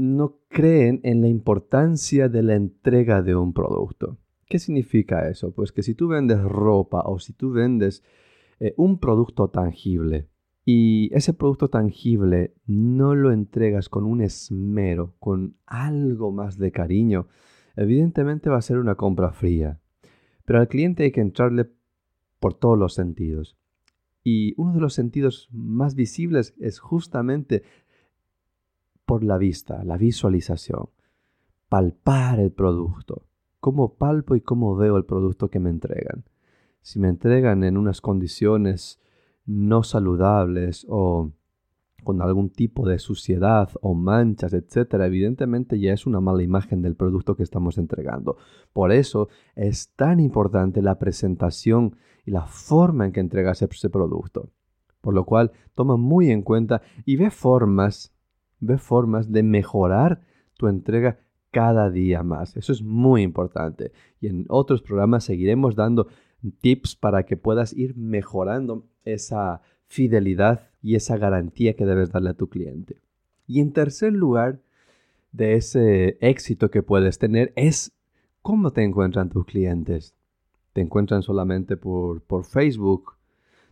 no 0.00 0.38
creen 0.48 1.00
en 1.02 1.20
la 1.20 1.28
importancia 1.28 2.30
de 2.30 2.42
la 2.42 2.54
entrega 2.54 3.20
de 3.20 3.36
un 3.36 3.52
producto. 3.52 4.16
¿Qué 4.46 4.58
significa 4.58 5.28
eso? 5.28 5.52
Pues 5.52 5.72
que 5.72 5.82
si 5.82 5.94
tú 5.94 6.08
vendes 6.08 6.42
ropa 6.42 7.02
o 7.04 7.18
si 7.18 7.34
tú 7.34 7.52
vendes 7.52 8.02
eh, 8.60 8.72
un 8.78 8.98
producto 8.98 9.48
tangible 9.48 10.26
y 10.64 11.14
ese 11.14 11.34
producto 11.34 11.68
tangible 11.68 12.54
no 12.66 13.14
lo 13.14 13.30
entregas 13.30 13.90
con 13.90 14.04
un 14.04 14.22
esmero, 14.22 15.14
con 15.18 15.56
algo 15.66 16.32
más 16.32 16.56
de 16.56 16.72
cariño, 16.72 17.28
evidentemente 17.76 18.48
va 18.48 18.56
a 18.56 18.62
ser 18.62 18.78
una 18.78 18.94
compra 18.94 19.32
fría. 19.32 19.80
Pero 20.46 20.60
al 20.60 20.68
cliente 20.68 21.04
hay 21.04 21.12
que 21.12 21.20
entrarle 21.20 21.70
por 22.38 22.54
todos 22.54 22.78
los 22.78 22.94
sentidos. 22.94 23.58
Y 24.24 24.54
uno 24.56 24.72
de 24.72 24.80
los 24.80 24.94
sentidos 24.94 25.48
más 25.52 25.94
visibles 25.94 26.54
es 26.58 26.78
justamente 26.78 27.62
por 29.10 29.24
la 29.24 29.38
vista, 29.38 29.82
la 29.82 29.96
visualización. 29.96 30.88
Palpar 31.68 32.38
el 32.38 32.52
producto. 32.52 33.26
Cómo 33.58 33.94
palpo 33.94 34.36
y 34.36 34.40
cómo 34.40 34.76
veo 34.76 34.96
el 34.96 35.04
producto 35.04 35.50
que 35.50 35.58
me 35.58 35.68
entregan. 35.68 36.22
Si 36.80 37.00
me 37.00 37.08
entregan 37.08 37.64
en 37.64 37.76
unas 37.76 38.00
condiciones 38.00 39.00
no 39.44 39.82
saludables 39.82 40.86
o 40.88 41.32
con 42.04 42.22
algún 42.22 42.50
tipo 42.50 42.88
de 42.88 43.00
suciedad 43.00 43.70
o 43.80 43.94
manchas, 43.94 44.52
etcétera, 44.52 45.06
evidentemente 45.06 45.80
ya 45.80 45.92
es 45.92 46.06
una 46.06 46.20
mala 46.20 46.44
imagen 46.44 46.80
del 46.80 46.94
producto 46.94 47.34
que 47.34 47.42
estamos 47.42 47.78
entregando. 47.78 48.36
Por 48.72 48.92
eso 48.92 49.28
es 49.56 49.92
tan 49.96 50.20
importante 50.20 50.82
la 50.82 51.00
presentación 51.00 51.96
y 52.24 52.30
la 52.30 52.46
forma 52.46 53.06
en 53.06 53.12
que 53.12 53.18
entregas 53.18 53.60
ese 53.60 53.90
producto. 53.90 54.50
Por 55.00 55.14
lo 55.14 55.24
cual, 55.24 55.50
toma 55.74 55.96
muy 55.96 56.30
en 56.30 56.42
cuenta 56.42 56.80
y 57.04 57.16
ve 57.16 57.32
formas 57.32 58.14
ve 58.60 58.78
formas 58.78 59.32
de 59.32 59.42
mejorar 59.42 60.20
tu 60.56 60.68
entrega 60.68 61.18
cada 61.50 61.90
día 61.90 62.22
más. 62.22 62.56
Eso 62.56 62.72
es 62.72 62.82
muy 62.82 63.22
importante. 63.22 63.92
Y 64.20 64.28
en 64.28 64.46
otros 64.48 64.82
programas 64.82 65.24
seguiremos 65.24 65.74
dando 65.74 66.08
tips 66.60 66.96
para 66.96 67.24
que 67.24 67.36
puedas 67.36 67.72
ir 67.72 67.96
mejorando 67.96 68.86
esa 69.04 69.62
fidelidad 69.86 70.70
y 70.80 70.94
esa 70.94 71.16
garantía 71.16 71.74
que 71.74 71.86
debes 71.86 72.12
darle 72.12 72.30
a 72.30 72.34
tu 72.34 72.48
cliente. 72.48 73.00
Y 73.46 73.60
en 73.60 73.72
tercer 73.72 74.12
lugar, 74.12 74.60
de 75.32 75.54
ese 75.54 76.18
éxito 76.20 76.70
que 76.70 76.82
puedes 76.82 77.18
tener 77.18 77.52
es 77.56 77.92
cómo 78.42 78.72
te 78.72 78.82
encuentran 78.82 79.28
tus 79.28 79.44
clientes. 79.44 80.14
¿Te 80.72 80.80
encuentran 80.80 81.22
solamente 81.22 81.76
por, 81.76 82.22
por 82.22 82.44
Facebook? 82.44 83.14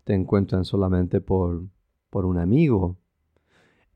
¿Te 0.05 0.15
encuentran 0.15 0.65
solamente 0.65 1.21
por, 1.21 1.65
por 2.11 2.25
un 2.25 2.39
amigo? 2.39 2.97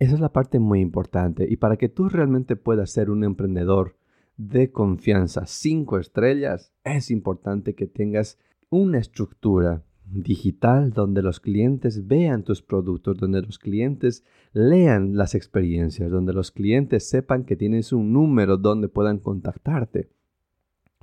Esa 0.03 0.15
es 0.15 0.21
la 0.21 0.33
parte 0.33 0.59
muy 0.59 0.81
importante. 0.81 1.47
Y 1.49 1.59
para 1.59 1.77
que 1.77 1.89
tú 1.89 2.09
realmente 2.09 2.57
puedas 2.57 2.91
ser 2.91 3.09
un 3.09 3.23
emprendedor 3.23 3.95
de 4.37 4.73
confianza, 4.73 5.47
cinco 5.47 5.97
estrellas, 5.97 6.73
es 6.83 7.13
importante 7.13 7.77
que 7.77 7.87
tengas 7.87 8.37
una 8.69 8.99
estructura 8.99 9.85
digital 10.05 10.91
donde 10.91 11.23
los 11.23 11.39
clientes 11.39 12.09
vean 12.09 12.43
tus 12.43 12.63
productos, 12.63 13.17
donde 13.17 13.43
los 13.43 13.61
clientes 13.61 14.25
lean 14.53 15.17
las 15.17 15.37
experiencias, 15.37 16.11
donde 16.11 16.33
los 16.33 16.51
clientes 16.51 17.09
sepan 17.09 17.45
que 17.45 17.55
tienes 17.55 17.93
un 17.93 18.13
número 18.13 18.57
donde 18.57 18.89
puedan 18.89 19.21
contactarte. 19.21 20.11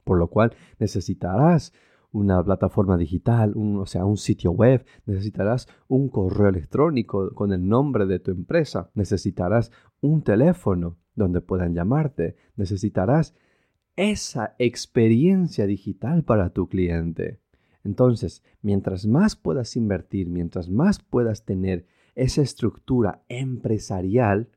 Por 0.04 0.18
lo 0.18 0.28
cual 0.28 0.54
necesitarás 0.78 1.72
una 2.12 2.44
plataforma 2.44 2.98
digital, 2.98 3.54
un, 3.56 3.78
o 3.78 3.86
sea, 3.86 4.06
un 4.06 4.18
sitio 4.18 4.52
web, 4.52 4.86
necesitarás 5.06 5.68
un 5.88 6.10
correo 6.10 6.50
electrónico 6.50 7.34
con 7.34 7.54
el 7.54 7.68
nombre 7.68 8.06
de 8.06 8.20
tu 8.20 8.32
empresa, 8.32 8.90
necesitarás 8.96 9.72
un 10.02 10.24
teléfono 10.24 10.98
donde 11.16 11.42
puedan 11.42 11.74
llamarte, 11.74 12.36
necesitarás 12.56 13.36
esa 13.96 14.56
experiencia 14.58 15.68
digital 15.68 16.24
para 16.24 16.52
tu 16.52 16.68
cliente. 16.68 17.40
Entonces, 17.84 18.44
mientras 18.62 19.06
más 19.06 19.36
puedas 19.36 19.76
invertir, 19.76 20.30
mientras 20.30 20.70
más 20.70 21.00
puedas 21.00 21.46
tener 21.46 21.86
esa 22.16 22.42
estructura 22.42 23.24
empresarial, 23.30 24.50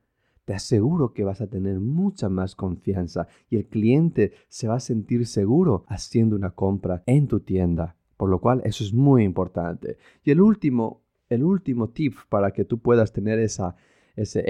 te 0.52 0.56
aseguro 0.56 1.14
que 1.14 1.25
vas 1.25 1.40
a 1.40 1.47
tener 1.47 1.80
mucha 1.80 2.28
más 2.28 2.54
confianza 2.54 3.26
y 3.49 3.56
el 3.56 3.68
cliente 3.68 4.32
se 4.49 4.68
va 4.68 4.75
a 4.75 4.80
sentir 4.80 5.26
seguro 5.26 5.87
haciendo 5.88 6.37
una 6.37 6.50
compra 6.50 7.02
en 7.06 7.26
tu 7.26 7.40
tienda. 7.40 7.97
Por 8.18 8.28
lo 8.28 8.38
cual 8.38 8.61
eso 8.66 8.85
es 8.85 8.92
muy 8.92 9.25
importante. 9.25 9.97
Y 10.23 10.30
el 10.30 10.42
último, 10.42 11.00
el 11.30 11.42
último 11.42 11.88
tip 11.88 12.16
para 12.28 12.50
que 12.50 12.66
tú 12.66 12.80
puedas 12.80 13.14
tener 13.14 13.38
ese 13.38 13.73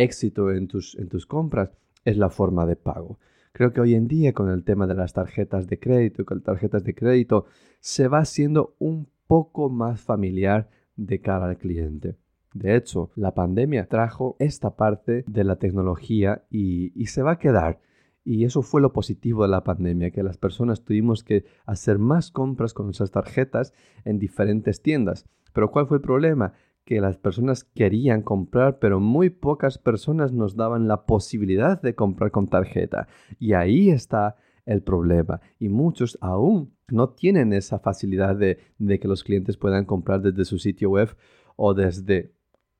éxito 0.02 0.50
en 0.50 0.66
tus, 0.66 0.98
en 0.98 1.08
tus 1.08 1.24
compras 1.24 1.70
es 2.04 2.16
la 2.16 2.30
forma 2.30 2.66
de 2.66 2.74
pago. 2.74 3.20
Creo 3.52 3.72
que 3.72 3.80
hoy 3.80 3.94
en 3.94 4.08
día 4.08 4.32
con 4.32 4.50
el 4.50 4.64
tema 4.64 4.88
de 4.88 4.96
las 4.96 5.12
tarjetas 5.12 5.68
de 5.68 5.78
crédito 5.78 6.22
y 6.22 6.24
con 6.24 6.42
tarjetas 6.42 6.82
de 6.82 6.96
crédito 6.96 7.44
se 7.78 8.08
va 8.08 8.18
haciendo 8.18 8.74
un 8.80 9.06
poco 9.28 9.70
más 9.70 10.00
familiar 10.00 10.68
de 10.96 11.20
cara 11.20 11.48
al 11.48 11.58
cliente. 11.58 12.16
De 12.54 12.76
hecho, 12.76 13.10
la 13.16 13.34
pandemia 13.34 13.86
trajo 13.86 14.36
esta 14.38 14.76
parte 14.76 15.24
de 15.26 15.44
la 15.44 15.56
tecnología 15.56 16.44
y, 16.50 16.90
se 17.06 17.22
va 17.22 17.32
a 17.32 17.38
quedar. 17.38 17.80
Y 18.24 18.44
eso 18.44 18.62
fue 18.62 18.80
lo 18.80 18.92
positivo 18.92 19.42
de 19.42 19.48
la 19.48 19.64
pandemia, 19.64 20.10
que 20.10 20.22
las 20.22 20.36
personas 20.36 20.84
tuvimos 20.84 21.24
que 21.24 21.44
hacer 21.66 21.98
más 21.98 22.30
compras 22.30 22.72
con 22.72 22.86
nuestras 22.86 23.10
tarjetas 23.10 23.72
en 24.04 24.18
diferentes 24.18 24.80
tiendas. 24.80 25.26
Pero 25.52 25.70
¿cuál 25.70 25.86
fue 25.86 25.96
el 25.96 26.02
problema? 26.02 26.52
Que 26.84 27.00
las 27.00 27.16
personas 27.16 27.64
querían 27.64 28.22
comprar, 28.22 28.78
pero 28.78 29.00
muy 29.00 29.30
pocas 29.30 29.78
personas 29.78 30.32
nos 30.32 30.56
daban 30.56 30.86
la 30.86 31.04
posibilidad 31.04 31.80
de 31.80 31.94
comprar 31.94 32.30
con 32.30 32.46
tarjeta. 32.46 33.08
Y 33.38 33.54
ahí 33.54 33.90
está 33.90 34.36
el 34.66 34.82
problema. 34.82 35.40
Y 35.58 35.68
muchos 35.68 36.18
aún 36.20 36.72
no 36.88 37.10
tienen 37.10 37.52
esa 37.52 37.78
facilidad 37.78 38.36
de, 38.36 38.58
que 38.98 39.08
los 39.08 39.24
clientes 39.24 39.56
puedan 39.56 39.84
comprar 39.84 40.20
desde 40.20 40.44
su 40.44 40.58
sitio 40.58 40.90
web 40.90 41.16
o 41.56 41.74
desde 41.74 42.32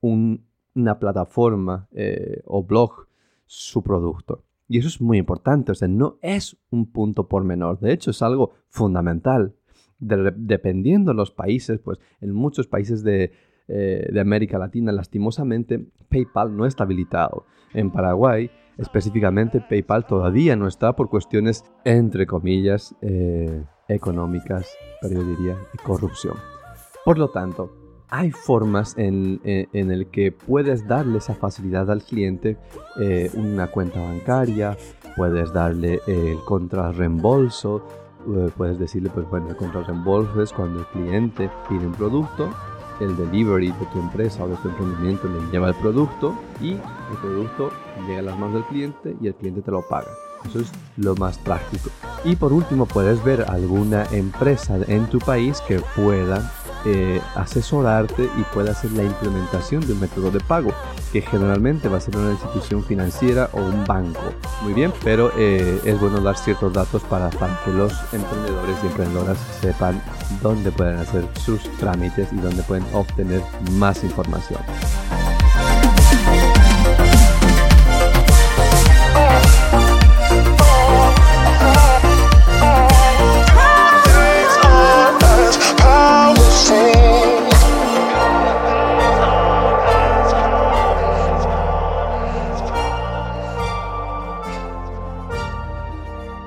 una 0.02 0.98
plataforma 0.98 1.88
eh, 1.92 2.42
o 2.44 2.62
blog 2.62 3.06
su 3.46 3.82
producto. 3.82 4.44
Y 4.68 4.78
eso 4.78 4.88
es 4.88 5.00
muy 5.00 5.18
importante, 5.18 5.72
o 5.72 5.74
sea, 5.74 5.88
no 5.88 6.18
es 6.22 6.56
un 6.70 6.90
punto 6.92 7.28
por 7.28 7.44
menor, 7.44 7.78
de 7.80 7.92
hecho 7.92 8.10
es 8.10 8.22
algo 8.22 8.52
fundamental. 8.68 9.54
dependiendo 9.98 11.12
de 11.12 11.16
los 11.16 11.30
países, 11.30 11.78
pues 11.78 11.98
en 12.20 12.32
muchos 12.32 12.66
países 12.66 13.04
de, 13.04 13.32
eh, 13.68 14.08
de 14.12 14.20
América 14.20 14.58
Latina, 14.58 14.90
lastimosamente, 14.90 15.86
PayPal 16.08 16.56
no 16.56 16.66
está 16.66 16.84
habilitado. 16.84 17.44
En 17.72 17.90
Paraguay, 17.90 18.50
específicamente, 18.78 19.60
PayPal 19.60 20.06
todavía 20.06 20.56
no 20.56 20.66
está 20.66 20.96
por 20.96 21.08
cuestiones, 21.08 21.64
entre 21.84 22.26
comillas, 22.26 22.96
eh, 23.02 23.64
económicas, 23.88 24.68
pero 25.00 25.14
yo 25.14 25.24
diría 25.24 25.54
de 25.54 25.78
corrupción. 25.84 26.36
Por 27.04 27.18
lo 27.18 27.28
tanto, 27.28 27.81
hay 28.12 28.30
formas 28.30 28.94
en, 28.98 29.40
en, 29.42 29.90
el 29.90 30.06
que 30.08 30.32
puedes 30.32 30.86
darle 30.86 31.16
esa 31.16 31.34
facilidad 31.34 31.90
al 31.90 32.02
cliente, 32.02 32.58
eh, 33.00 33.30
una 33.32 33.68
cuenta 33.68 34.02
bancaria, 34.02 34.76
puedes 35.16 35.50
darle 35.54 35.98
el 36.06 36.36
contrarreembolso, 36.44 37.82
eh, 38.28 38.50
puedes 38.54 38.78
decirle, 38.78 39.08
pues 39.08 39.26
bueno, 39.30 39.48
el 39.48 39.56
contrarreembolso 39.56 40.42
es 40.42 40.52
cuando 40.52 40.80
el 40.80 40.86
cliente 40.88 41.48
pide 41.70 41.86
un 41.86 41.94
producto, 41.94 42.50
el 43.00 43.16
delivery 43.16 43.72
de 43.72 43.86
tu 43.86 43.98
empresa 43.98 44.44
o 44.44 44.48
de 44.48 44.56
tu 44.56 44.68
emprendimiento 44.68 45.26
le 45.26 45.50
lleva 45.50 45.70
el 45.70 45.74
producto 45.76 46.34
y 46.60 46.72
el 46.72 47.18
producto 47.22 47.70
llega 48.06 48.18
a 48.18 48.22
las 48.24 48.38
manos 48.38 48.56
del 48.56 48.64
cliente 48.64 49.16
y 49.22 49.28
el 49.28 49.34
cliente 49.34 49.62
te 49.62 49.70
lo 49.70 49.80
paga. 49.88 50.10
Eso 50.44 50.60
es 50.60 50.70
lo 50.98 51.14
más 51.16 51.38
práctico. 51.38 51.88
Y 52.24 52.36
por 52.36 52.52
último, 52.52 52.84
puedes 52.84 53.24
ver 53.24 53.46
alguna 53.48 54.04
empresa 54.12 54.76
en 54.86 55.06
tu 55.06 55.18
país 55.18 55.62
que 55.66 55.80
pueda 55.96 56.52
eh, 56.84 57.20
asesorarte 57.34 58.24
y 58.24 58.42
pueda 58.54 58.72
hacer 58.72 58.92
la 58.92 59.04
implementación 59.04 59.86
de 59.86 59.92
un 59.92 60.00
método 60.00 60.30
de 60.30 60.40
pago, 60.40 60.72
que 61.12 61.22
generalmente 61.22 61.88
va 61.88 61.98
a 61.98 62.00
ser 62.00 62.16
una 62.16 62.32
institución 62.32 62.84
financiera 62.84 63.50
o 63.52 63.60
un 63.60 63.84
banco. 63.84 64.20
Muy 64.62 64.72
bien, 64.74 64.92
pero 65.04 65.32
eh, 65.36 65.80
es 65.84 66.00
bueno 66.00 66.20
dar 66.20 66.36
ciertos 66.36 66.72
datos 66.72 67.02
para, 67.02 67.30
para 67.30 67.58
que 67.64 67.70
los 67.70 67.92
emprendedores 68.12 68.76
y 68.82 68.86
emprendedoras 68.86 69.38
sepan 69.60 70.02
dónde 70.42 70.70
pueden 70.72 70.98
hacer 70.98 71.26
sus 71.44 71.62
trámites 71.78 72.28
y 72.32 72.36
dónde 72.36 72.62
pueden 72.62 72.84
obtener 72.92 73.42
más 73.72 74.02
información. 74.04 74.60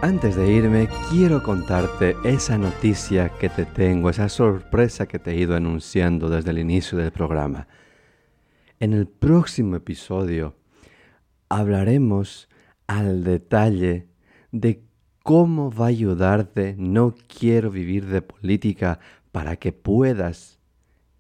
Antes 0.06 0.36
de 0.36 0.54
irme, 0.54 0.88
quiero 1.10 1.42
contarte 1.42 2.16
esa 2.24 2.60
noticia 2.60 3.30
que 3.40 3.50
te 3.50 3.66
tengo, 3.66 4.12
esa 4.12 4.30
sorpresa 4.30 5.08
que 5.08 5.18
te 5.18 5.32
he 5.32 5.36
ido 5.36 5.56
anunciando 5.56 6.30
desde 6.30 6.52
el 6.52 6.60
inicio 6.60 7.00
del 7.00 7.12
programa. 7.12 7.68
En 8.80 8.94
el 8.94 9.08
próximo 9.08 9.78
episodio 9.78 10.58
hablaremos 11.50 12.48
al 12.86 13.24
detalle 13.24 14.08
de 14.52 14.84
cómo 15.24 15.72
va 15.72 15.86
a 15.86 15.90
ayudarte 15.90 16.76
No 16.78 17.16
quiero 17.28 17.72
vivir 17.72 18.06
de 18.06 18.22
política 18.22 19.00
para 19.32 19.56
que 19.56 19.72
puedas 19.72 20.60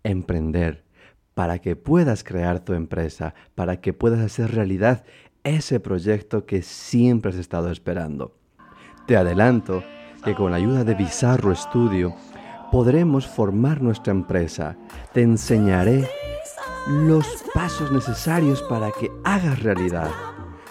emprender, 0.03 0.85
para 1.33 1.57
que 1.57 1.75
puedas 1.75 2.23
crear 2.23 2.63
tu 2.63 2.73
empresa, 2.73 3.33
para 3.55 3.81
que 3.81 3.93
puedas 3.93 4.19
hacer 4.19 4.53
realidad 4.53 5.05
ese 5.43 5.79
proyecto 5.79 6.45
que 6.45 6.61
siempre 6.61 7.31
has 7.31 7.37
estado 7.37 7.71
esperando. 7.71 8.44
Te 9.05 9.15
adelanto 9.15 9.83
que 10.23 10.33
con 10.33 10.49
la 10.49 10.57
ayuda 10.57 10.83
de 10.83 10.95
Bizarro 10.95 11.53
Studio 11.53 12.15
podremos 12.71 13.27
formar 13.27 13.79
nuestra 13.79 14.11
empresa. 14.11 14.75
Te 15.13 15.21
enseñaré 15.21 16.09
los 16.87 17.27
pasos 17.53 17.91
necesarios 17.91 18.63
para 18.63 18.89
que 18.91 19.11
hagas 19.23 19.61
realidad. 19.61 20.09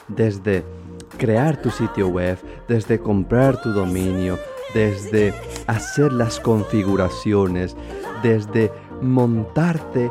Desde 0.08 0.64
crear 1.16 1.62
tu 1.62 1.70
sitio 1.70 2.08
web, 2.08 2.36
desde 2.66 2.98
comprar 2.98 3.62
tu 3.62 3.72
dominio, 3.72 4.36
desde 4.74 5.32
hacer 5.68 6.12
las 6.12 6.40
configuraciones, 6.40 7.76
desde 8.24 8.72
montarte 9.00 10.10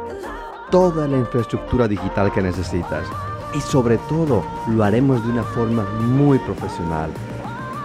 toda 0.71 1.09
la 1.09 1.17
infraestructura 1.17 1.89
digital 1.89 2.31
que 2.31 2.41
necesitas. 2.41 3.05
Y 3.53 3.59
sobre 3.59 3.97
todo 4.07 4.45
lo 4.69 4.81
haremos 4.81 5.21
de 5.25 5.29
una 5.33 5.43
forma 5.43 5.83
muy 5.99 6.39
profesional 6.39 7.11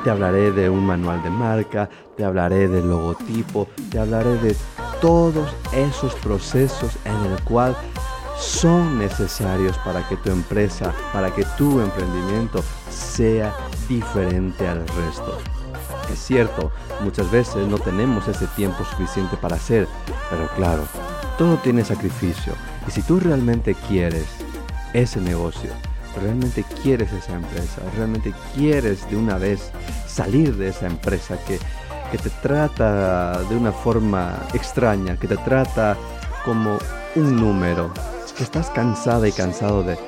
te 0.04 0.10
hablaré 0.10 0.52
de 0.52 0.70
un 0.70 0.84
manual 0.86 1.22
de 1.22 1.30
marca, 1.30 1.88
te 2.16 2.24
hablaré 2.24 2.68
del 2.68 2.88
logotipo, 2.88 3.68
te 3.90 3.98
hablaré 3.98 4.36
de 4.38 4.56
todos 5.00 5.48
esos 5.72 6.14
procesos 6.16 6.96
en 7.04 7.32
el 7.32 7.42
cual 7.44 7.76
son 8.38 8.98
necesarios 8.98 9.76
para 9.78 10.06
que 10.08 10.16
tu 10.16 10.30
empresa, 10.30 10.92
para 11.12 11.34
que 11.34 11.44
tu 11.56 11.80
emprendimiento 11.80 12.62
sea 12.88 13.54
diferente 13.88 14.66
al 14.66 14.86
resto. 14.88 15.38
Es 16.12 16.18
cierto, 16.20 16.70
muchas 17.00 17.30
veces 17.30 17.66
no 17.66 17.78
tenemos 17.78 18.28
ese 18.28 18.46
tiempo 18.48 18.84
suficiente 18.84 19.36
para 19.36 19.56
hacer, 19.56 19.88
pero 20.30 20.48
claro, 20.56 20.84
todo 21.36 21.56
tiene 21.56 21.84
sacrificio. 21.84 22.52
Y 22.86 22.90
si 22.90 23.02
tú 23.02 23.20
realmente 23.20 23.74
quieres 23.88 24.26
ese 24.94 25.20
negocio, 25.20 25.70
realmente 26.16 26.64
quieres 26.82 27.12
esa 27.12 27.34
empresa, 27.34 27.82
realmente 27.96 28.32
quieres 28.54 29.08
de 29.10 29.16
una 29.16 29.38
vez 29.38 29.70
salir 30.06 30.56
de 30.56 30.68
esa 30.68 30.86
empresa 30.86 31.38
que, 31.46 31.58
te 32.16 32.30
trata 32.42 33.42
de 33.42 33.54
una 33.54 33.70
forma 33.70 34.34
extraña, 34.54 35.16
que 35.16 35.28
te 35.28 35.36
trata 35.36 35.96
como 36.44 36.78
un 37.14 37.36
número, 37.36 37.92
que 38.36 38.42
estás 38.42 38.70
cansada 38.70 39.28
y 39.28 39.32
cansado 39.32 39.82
de, 39.82 39.98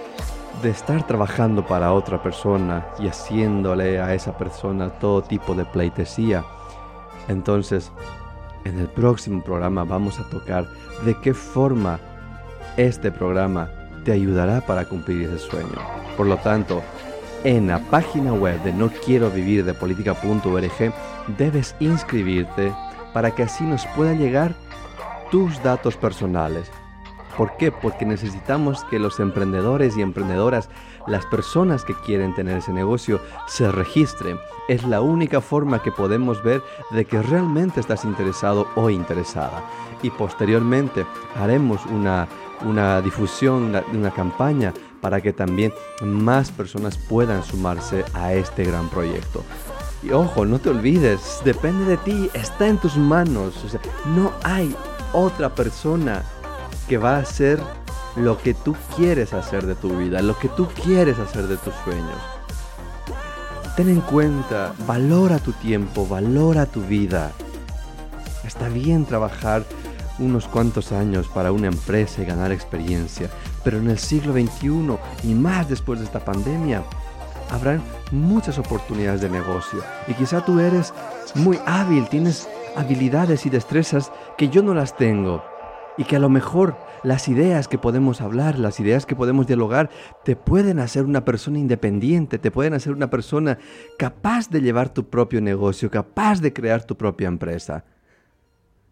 de 0.62 0.70
estar 0.70 1.06
trabajando 1.06 1.66
para 1.66 1.92
otra 1.92 2.22
persona 2.22 2.86
y 2.98 3.06
haciéndole 3.06 4.00
a 4.00 4.14
esa 4.14 4.36
persona 4.38 4.88
todo 4.88 5.22
tipo 5.22 5.54
de 5.54 5.66
pleitesía. 5.66 6.42
Entonces, 7.28 7.92
en 8.64 8.78
el 8.78 8.88
próximo 8.88 9.42
programa 9.42 9.84
vamos 9.84 10.18
a 10.18 10.28
tocar 10.30 10.66
de 11.04 11.14
qué 11.20 11.34
forma 11.34 11.98
este 12.76 13.10
programa 13.10 13.68
te 14.04 14.12
ayudará 14.12 14.60
para 14.60 14.84
cumplir 14.84 15.28
ese 15.28 15.38
sueño. 15.38 15.78
Por 16.16 16.26
lo 16.26 16.36
tanto, 16.38 16.82
en 17.44 17.68
la 17.68 17.78
página 17.78 18.32
web 18.32 18.62
de 18.62 18.72
no 18.72 18.90
quiero 19.04 19.30
vivir 19.30 19.64
de 19.64 19.72
política.org 19.72 20.92
debes 21.38 21.74
inscribirte 21.80 22.72
para 23.14 23.34
que 23.34 23.44
así 23.44 23.64
nos 23.64 23.86
puedan 23.96 24.18
llegar 24.18 24.54
tus 25.30 25.62
datos 25.62 25.96
personales. 25.96 26.70
¿Por 27.36 27.56
qué? 27.56 27.72
Porque 27.72 28.04
necesitamos 28.04 28.84
que 28.84 28.98
los 28.98 29.20
emprendedores 29.20 29.96
y 29.96 30.02
emprendedoras, 30.02 30.68
las 31.06 31.24
personas 31.26 31.84
que 31.84 31.94
quieren 31.94 32.34
tener 32.34 32.58
ese 32.58 32.72
negocio, 32.72 33.20
se 33.46 33.72
registren. 33.72 34.38
Es 34.68 34.84
la 34.84 35.00
única 35.00 35.40
forma 35.40 35.82
que 35.82 35.92
podemos 35.92 36.42
ver 36.42 36.62
de 36.90 37.06
que 37.06 37.22
realmente 37.22 37.80
estás 37.80 38.04
interesado 38.04 38.66
o 38.74 38.90
interesada. 38.90 39.62
Y 40.02 40.10
posteriormente 40.10 41.06
haremos 41.36 41.86
una 41.86 42.28
una 42.62 43.00
difusión, 43.00 43.72
una 43.92 44.10
campaña 44.10 44.72
para 45.00 45.20
que 45.20 45.32
también 45.32 45.72
más 46.02 46.50
personas 46.50 46.96
puedan 46.96 47.42
sumarse 47.42 48.04
a 48.14 48.32
este 48.34 48.64
gran 48.64 48.88
proyecto. 48.88 49.42
Y 50.02 50.12
ojo, 50.12 50.46
no 50.46 50.58
te 50.58 50.70
olvides, 50.70 51.40
depende 51.44 51.84
de 51.84 51.96
ti, 51.98 52.30
está 52.32 52.66
en 52.66 52.78
tus 52.78 52.96
manos. 52.96 53.54
no 54.14 54.32
hay 54.42 54.74
otra 55.12 55.54
persona 55.54 56.22
que 56.88 56.98
va 56.98 57.16
a 57.16 57.20
hacer 57.20 57.60
lo 58.16 58.38
que 58.38 58.54
tú 58.54 58.74
quieres 58.96 59.32
hacer 59.32 59.66
de 59.66 59.74
tu 59.74 59.96
vida, 59.96 60.22
lo 60.22 60.38
que 60.38 60.48
tú 60.48 60.68
quieres 60.84 61.18
hacer 61.18 61.46
de 61.46 61.56
tus 61.56 61.74
sueños. 61.84 62.18
Ten 63.76 63.88
en 63.88 64.00
cuenta, 64.00 64.74
valora 64.86 65.38
tu 65.38 65.52
tiempo, 65.52 66.06
valora 66.06 66.66
tu 66.66 66.82
vida. 66.82 67.30
Está 68.44 68.68
bien 68.68 69.04
trabajar 69.04 69.64
unos 70.20 70.46
cuantos 70.46 70.92
años 70.92 71.26
para 71.28 71.50
una 71.50 71.66
empresa 71.66 72.22
y 72.22 72.26
ganar 72.26 72.52
experiencia, 72.52 73.28
pero 73.64 73.78
en 73.78 73.90
el 73.90 73.98
siglo 73.98 74.32
XXI 74.32 74.98
y 75.24 75.34
más 75.34 75.68
después 75.68 75.98
de 75.98 76.04
esta 76.04 76.24
pandemia, 76.24 76.84
habrán 77.50 77.82
muchas 78.12 78.58
oportunidades 78.58 79.20
de 79.20 79.30
negocio. 79.30 79.80
Y 80.06 80.14
quizá 80.14 80.44
tú 80.44 80.60
eres 80.60 80.94
muy 81.34 81.58
hábil, 81.66 82.08
tienes 82.08 82.48
habilidades 82.76 83.46
y 83.46 83.50
destrezas 83.50 84.12
que 84.36 84.48
yo 84.48 84.62
no 84.62 84.74
las 84.74 84.96
tengo. 84.96 85.42
Y 85.98 86.04
que 86.04 86.16
a 86.16 86.20
lo 86.20 86.30
mejor 86.30 86.76
las 87.02 87.28
ideas 87.28 87.68
que 87.68 87.76
podemos 87.76 88.20
hablar, 88.20 88.58
las 88.58 88.80
ideas 88.80 89.04
que 89.04 89.16
podemos 89.16 89.46
dialogar, 89.46 89.90
te 90.24 90.36
pueden 90.36 90.78
hacer 90.78 91.04
una 91.04 91.24
persona 91.24 91.58
independiente, 91.58 92.38
te 92.38 92.50
pueden 92.50 92.74
hacer 92.74 92.92
una 92.92 93.10
persona 93.10 93.58
capaz 93.98 94.48
de 94.48 94.62
llevar 94.62 94.88
tu 94.90 95.08
propio 95.10 95.40
negocio, 95.40 95.90
capaz 95.90 96.40
de 96.40 96.52
crear 96.52 96.84
tu 96.84 96.96
propia 96.96 97.28
empresa. 97.28 97.84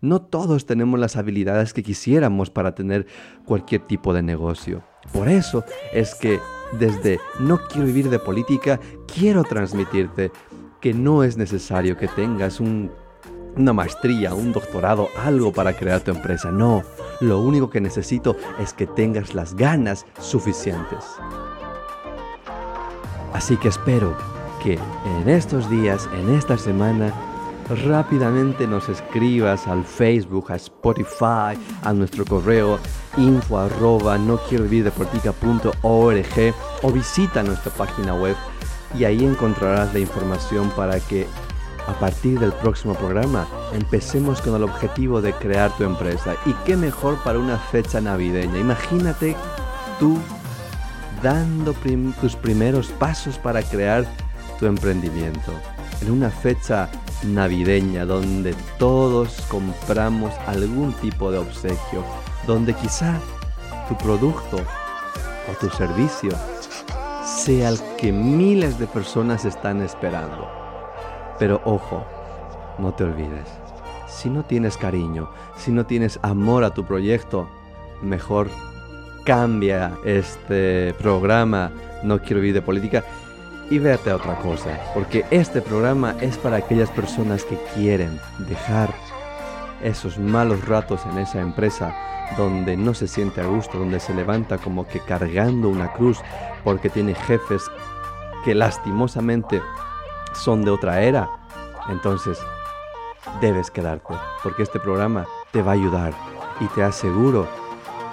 No 0.00 0.22
todos 0.22 0.64
tenemos 0.64 1.00
las 1.00 1.16
habilidades 1.16 1.72
que 1.72 1.82
quisiéramos 1.82 2.50
para 2.50 2.74
tener 2.74 3.06
cualquier 3.44 3.80
tipo 3.82 4.14
de 4.14 4.22
negocio. 4.22 4.84
Por 5.12 5.28
eso 5.28 5.64
es 5.92 6.14
que 6.14 6.38
desde 6.78 7.18
No 7.40 7.58
quiero 7.66 7.86
vivir 7.86 8.08
de 8.10 8.18
política, 8.18 8.78
quiero 9.12 9.42
transmitirte 9.42 10.30
que 10.80 10.94
no 10.94 11.24
es 11.24 11.36
necesario 11.36 11.96
que 11.96 12.06
tengas 12.06 12.60
una 12.60 13.72
maestría, 13.72 14.34
un 14.34 14.52
doctorado, 14.52 15.08
algo 15.18 15.52
para 15.52 15.72
crear 15.72 16.00
tu 16.00 16.12
empresa. 16.12 16.52
No, 16.52 16.84
lo 17.20 17.40
único 17.40 17.68
que 17.68 17.80
necesito 17.80 18.36
es 18.60 18.72
que 18.72 18.86
tengas 18.86 19.34
las 19.34 19.54
ganas 19.54 20.06
suficientes. 20.20 21.04
Así 23.32 23.56
que 23.56 23.68
espero 23.68 24.16
que 24.62 24.74
en 24.74 25.28
estos 25.28 25.68
días, 25.68 26.08
en 26.14 26.34
esta 26.34 26.56
semana, 26.56 27.12
rápidamente 27.86 28.66
nos 28.66 28.88
escribas 28.88 29.66
al 29.66 29.84
Facebook, 29.84 30.50
a 30.50 30.56
Spotify, 30.56 31.58
a 31.82 31.92
nuestro 31.92 32.24
correo 32.24 32.78
info 33.16 33.58
arroba 33.58 34.16
no 34.16 34.38
quiero 34.48 34.64
vivir 34.64 34.84
de 34.84 34.92
o 35.82 36.92
visita 36.92 37.42
nuestra 37.42 37.72
página 37.72 38.14
web 38.14 38.36
y 38.96 39.04
ahí 39.04 39.24
encontrarás 39.24 39.92
la 39.92 40.00
información 40.00 40.70
para 40.70 40.98
que 41.00 41.26
a 41.86 41.92
partir 41.98 42.38
del 42.38 42.52
próximo 42.52 42.94
programa 42.94 43.46
empecemos 43.72 44.40
con 44.40 44.54
el 44.54 44.62
objetivo 44.62 45.22
de 45.22 45.32
crear 45.32 45.74
tu 45.76 45.84
empresa. 45.84 46.36
Y 46.44 46.52
qué 46.64 46.76
mejor 46.76 47.22
para 47.24 47.38
una 47.38 47.56
fecha 47.56 48.00
navideña. 48.00 48.58
Imagínate 48.58 49.34
tú 49.98 50.18
dando 51.22 51.74
tus 52.20 52.36
primeros 52.36 52.88
pasos 52.88 53.38
para 53.38 53.62
crear 53.62 54.06
tu 54.58 54.66
emprendimiento. 54.66 55.52
En 56.02 56.10
una 56.10 56.30
fecha 56.30 56.90
navideña 57.24 58.04
donde 58.04 58.54
todos 58.78 59.40
compramos 59.48 60.32
algún 60.46 60.92
tipo 60.94 61.30
de 61.30 61.38
obsequio, 61.38 62.04
donde 62.46 62.74
quizá 62.74 63.18
tu 63.88 63.96
producto 63.96 64.56
o 64.56 65.52
tu 65.60 65.68
servicio 65.70 66.30
sea 67.24 67.70
el 67.70 67.78
que 67.96 68.12
miles 68.12 68.78
de 68.78 68.86
personas 68.86 69.44
están 69.44 69.82
esperando. 69.82 70.48
Pero 71.38 71.60
ojo, 71.64 72.04
no 72.78 72.92
te 72.94 73.04
olvides, 73.04 73.48
si 74.08 74.28
no 74.28 74.44
tienes 74.44 74.76
cariño, 74.76 75.30
si 75.56 75.70
no 75.70 75.86
tienes 75.86 76.18
amor 76.22 76.64
a 76.64 76.74
tu 76.74 76.84
proyecto, 76.84 77.48
mejor 78.02 78.48
cambia 79.24 79.96
este 80.04 80.94
programa, 80.98 81.70
no 82.02 82.20
quiero 82.20 82.36
vivir 82.40 82.54
de 82.54 82.62
política, 82.62 83.04
y 83.70 83.78
vete 83.78 84.10
a 84.10 84.16
otra 84.16 84.36
cosa, 84.36 84.70
porque 84.94 85.24
este 85.30 85.60
programa 85.60 86.14
es 86.20 86.38
para 86.38 86.56
aquellas 86.56 86.90
personas 86.90 87.44
que 87.44 87.58
quieren 87.74 88.18
dejar 88.38 88.92
esos 89.82 90.18
malos 90.18 90.66
ratos 90.66 91.02
en 91.10 91.18
esa 91.18 91.40
empresa 91.40 91.94
donde 92.36 92.76
no 92.76 92.94
se 92.94 93.06
siente 93.06 93.40
a 93.40 93.46
gusto, 93.46 93.78
donde 93.78 94.00
se 94.00 94.14
levanta 94.14 94.58
como 94.58 94.86
que 94.86 95.00
cargando 95.00 95.68
una 95.68 95.92
cruz 95.92 96.18
porque 96.64 96.90
tiene 96.90 97.14
jefes 97.14 97.70
que 98.44 98.54
lastimosamente 98.54 99.62
son 100.34 100.64
de 100.64 100.70
otra 100.70 101.02
era. 101.02 101.30
Entonces, 101.88 102.38
debes 103.40 103.70
quedarte, 103.70 104.14
porque 104.42 104.62
este 104.62 104.78
programa 104.78 105.26
te 105.52 105.62
va 105.62 105.72
a 105.72 105.74
ayudar 105.74 106.12
y 106.60 106.66
te 106.68 106.82
aseguro 106.82 107.46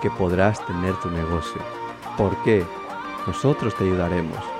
que 0.02 0.10
podrás 0.10 0.66
tener 0.66 0.94
tu 1.02 1.10
negocio. 1.10 1.62
Porque 2.18 2.66
nosotros 3.28 3.76
te 3.76 3.84
ayudaremos. 3.84 4.55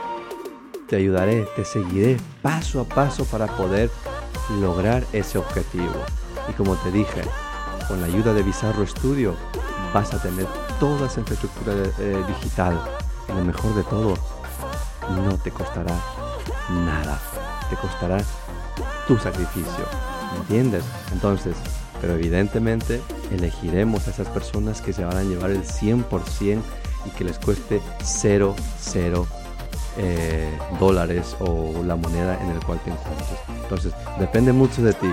Te 0.88 0.98
ayudaré, 0.98 1.48
te 1.56 1.66
seguiré 1.66 2.18
paso 2.44 2.82
a 2.82 2.84
paso 2.86 3.26
para 3.26 3.48
poder 3.48 3.90
lograr 4.62 5.04
ese 5.14 5.40
objetivo. 5.40 5.94
Y 6.48 6.54
como 6.54 6.76
te 6.76 6.92
dije, 6.92 7.24
con 7.88 8.02
la 8.02 8.08
ayuda 8.08 8.34
de 8.34 8.44
Bizarro 8.44 8.86
Studio 8.86 9.36
vas 9.94 10.14
a 10.14 10.22
tener 10.22 10.46
toda 10.80 11.08
esa 11.08 11.22
infraestructura 11.22 11.74
eh, 12.00 12.24
digital. 12.28 12.80
Y 13.28 13.32
lo 13.32 13.44
mejor 13.44 13.74
de 13.74 13.84
todo, 13.84 14.14
no 15.10 15.38
te 15.40 15.50
costará 15.50 15.96
nada. 16.70 17.20
Te 17.70 17.76
costará 17.78 18.18
tu 19.08 19.18
sacrificio. 19.18 19.86
¿Entiendes? 20.38 20.84
Entonces, 21.12 21.56
pero 22.00 22.14
evidentemente 22.14 23.02
elegiremos 23.32 24.08
a 24.08 24.12
esas 24.12 24.28
personas 24.28 24.82
que 24.82 24.94
se 24.94 25.04
van 25.04 25.18
a 25.18 25.24
llevar 25.24 25.50
el 25.50 25.64
100% 25.64 26.62
y 27.06 27.10
que 27.12 27.24
les 27.24 27.40
cueste 27.40 27.82
0, 28.04 28.56
0 28.80 29.28
eh, 29.98 30.50
dólares 30.80 31.36
o 31.40 31.84
la 31.84 31.96
moneda 31.96 32.42
en 32.44 32.50
el 32.50 32.64
cual 32.64 32.80
te 32.80 32.92
encuentres. 32.92 33.40
Entonces, 33.64 33.94
depende 34.20 34.54
mucho 34.54 34.82
de 34.82 34.94
ti. 34.94 35.08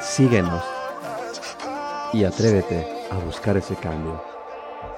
Síguenos 0.00 0.62
y 2.12 2.24
atrévete 2.24 2.86
a 3.10 3.18
buscar 3.18 3.56
ese 3.56 3.74
cambio. 3.76 4.22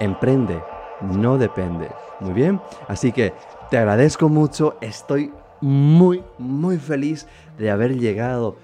Emprende, 0.00 0.60
no 1.00 1.38
depende. 1.38 1.88
Muy 2.20 2.32
bien, 2.32 2.60
así 2.88 3.12
que 3.12 3.32
te 3.70 3.78
agradezco 3.78 4.28
mucho, 4.28 4.76
estoy 4.80 5.32
muy, 5.60 6.22
muy 6.38 6.78
feliz 6.78 7.26
de 7.58 7.70
haber 7.70 7.98
llegado 7.98 8.56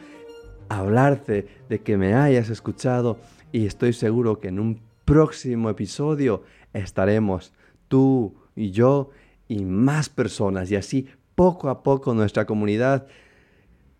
a 0.68 0.78
hablarte, 0.78 1.48
de 1.68 1.80
que 1.80 1.96
me 1.96 2.14
hayas 2.14 2.48
escuchado 2.48 3.18
y 3.52 3.66
estoy 3.66 3.92
seguro 3.92 4.38
que 4.38 4.48
en 4.48 4.60
un 4.60 4.80
próximo 5.04 5.70
episodio 5.70 6.44
estaremos 6.72 7.52
tú 7.88 8.34
y 8.54 8.70
yo 8.70 9.10
y 9.50 9.64
más 9.64 10.08
personas 10.08 10.70
y 10.70 10.76
así 10.76 11.08
poco 11.34 11.70
a 11.70 11.82
poco 11.82 12.14
nuestra 12.14 12.46
comunidad 12.46 13.08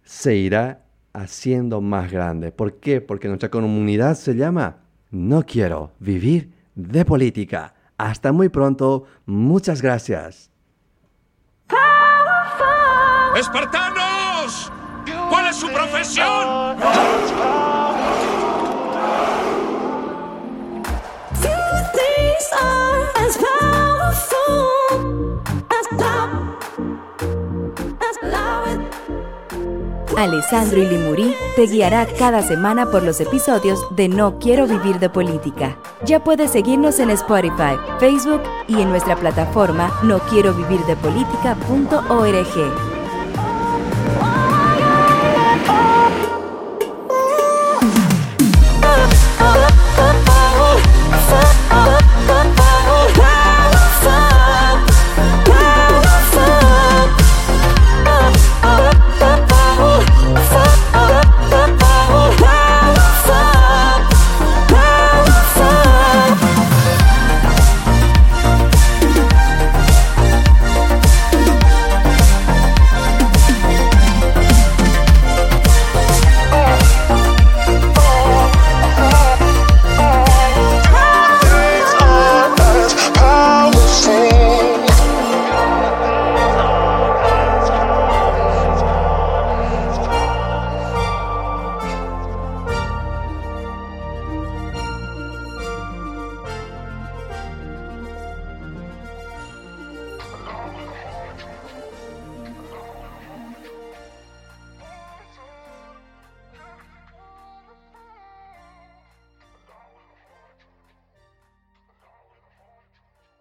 se 0.04 0.36
irá 0.36 0.84
haciendo 1.12 1.80
más 1.80 2.12
grande. 2.12 2.52
¿Por 2.52 2.74
qué? 2.78 3.00
Porque 3.00 3.26
nuestra 3.26 3.50
comunidad 3.50 4.14
se 4.14 4.36
llama 4.36 4.76
No 5.10 5.44
quiero 5.44 5.90
vivir 5.98 6.52
de 6.76 7.04
política. 7.04 7.74
Hasta 7.98 8.30
muy 8.30 8.48
pronto. 8.48 9.06
Muchas 9.26 9.82
gracias. 9.82 10.50
¡Espartanos! 13.36 14.70
¿Cuál 15.28 15.48
es 15.48 15.56
su 15.56 15.68
profesión? 15.68 16.60
Alessandro 30.20 30.83
Ilimurí 30.83 31.35
te 31.56 31.66
guiará 31.66 32.06
cada 32.06 32.42
semana 32.42 32.90
por 32.90 33.02
los 33.02 33.22
episodios 33.22 33.80
de 33.96 34.09
No 34.11 34.38
Quiero 34.38 34.66
Vivir 34.66 34.98
de 34.98 35.09
Política. 35.09 35.78
Ya 36.04 36.22
puedes 36.22 36.50
seguirnos 36.50 37.00
en 37.00 37.09
Spotify, 37.09 37.78
Facebook 37.98 38.42
y 38.68 38.83
en 38.83 38.90
nuestra 38.90 39.16
plataforma 39.16 39.90
no 40.02 40.20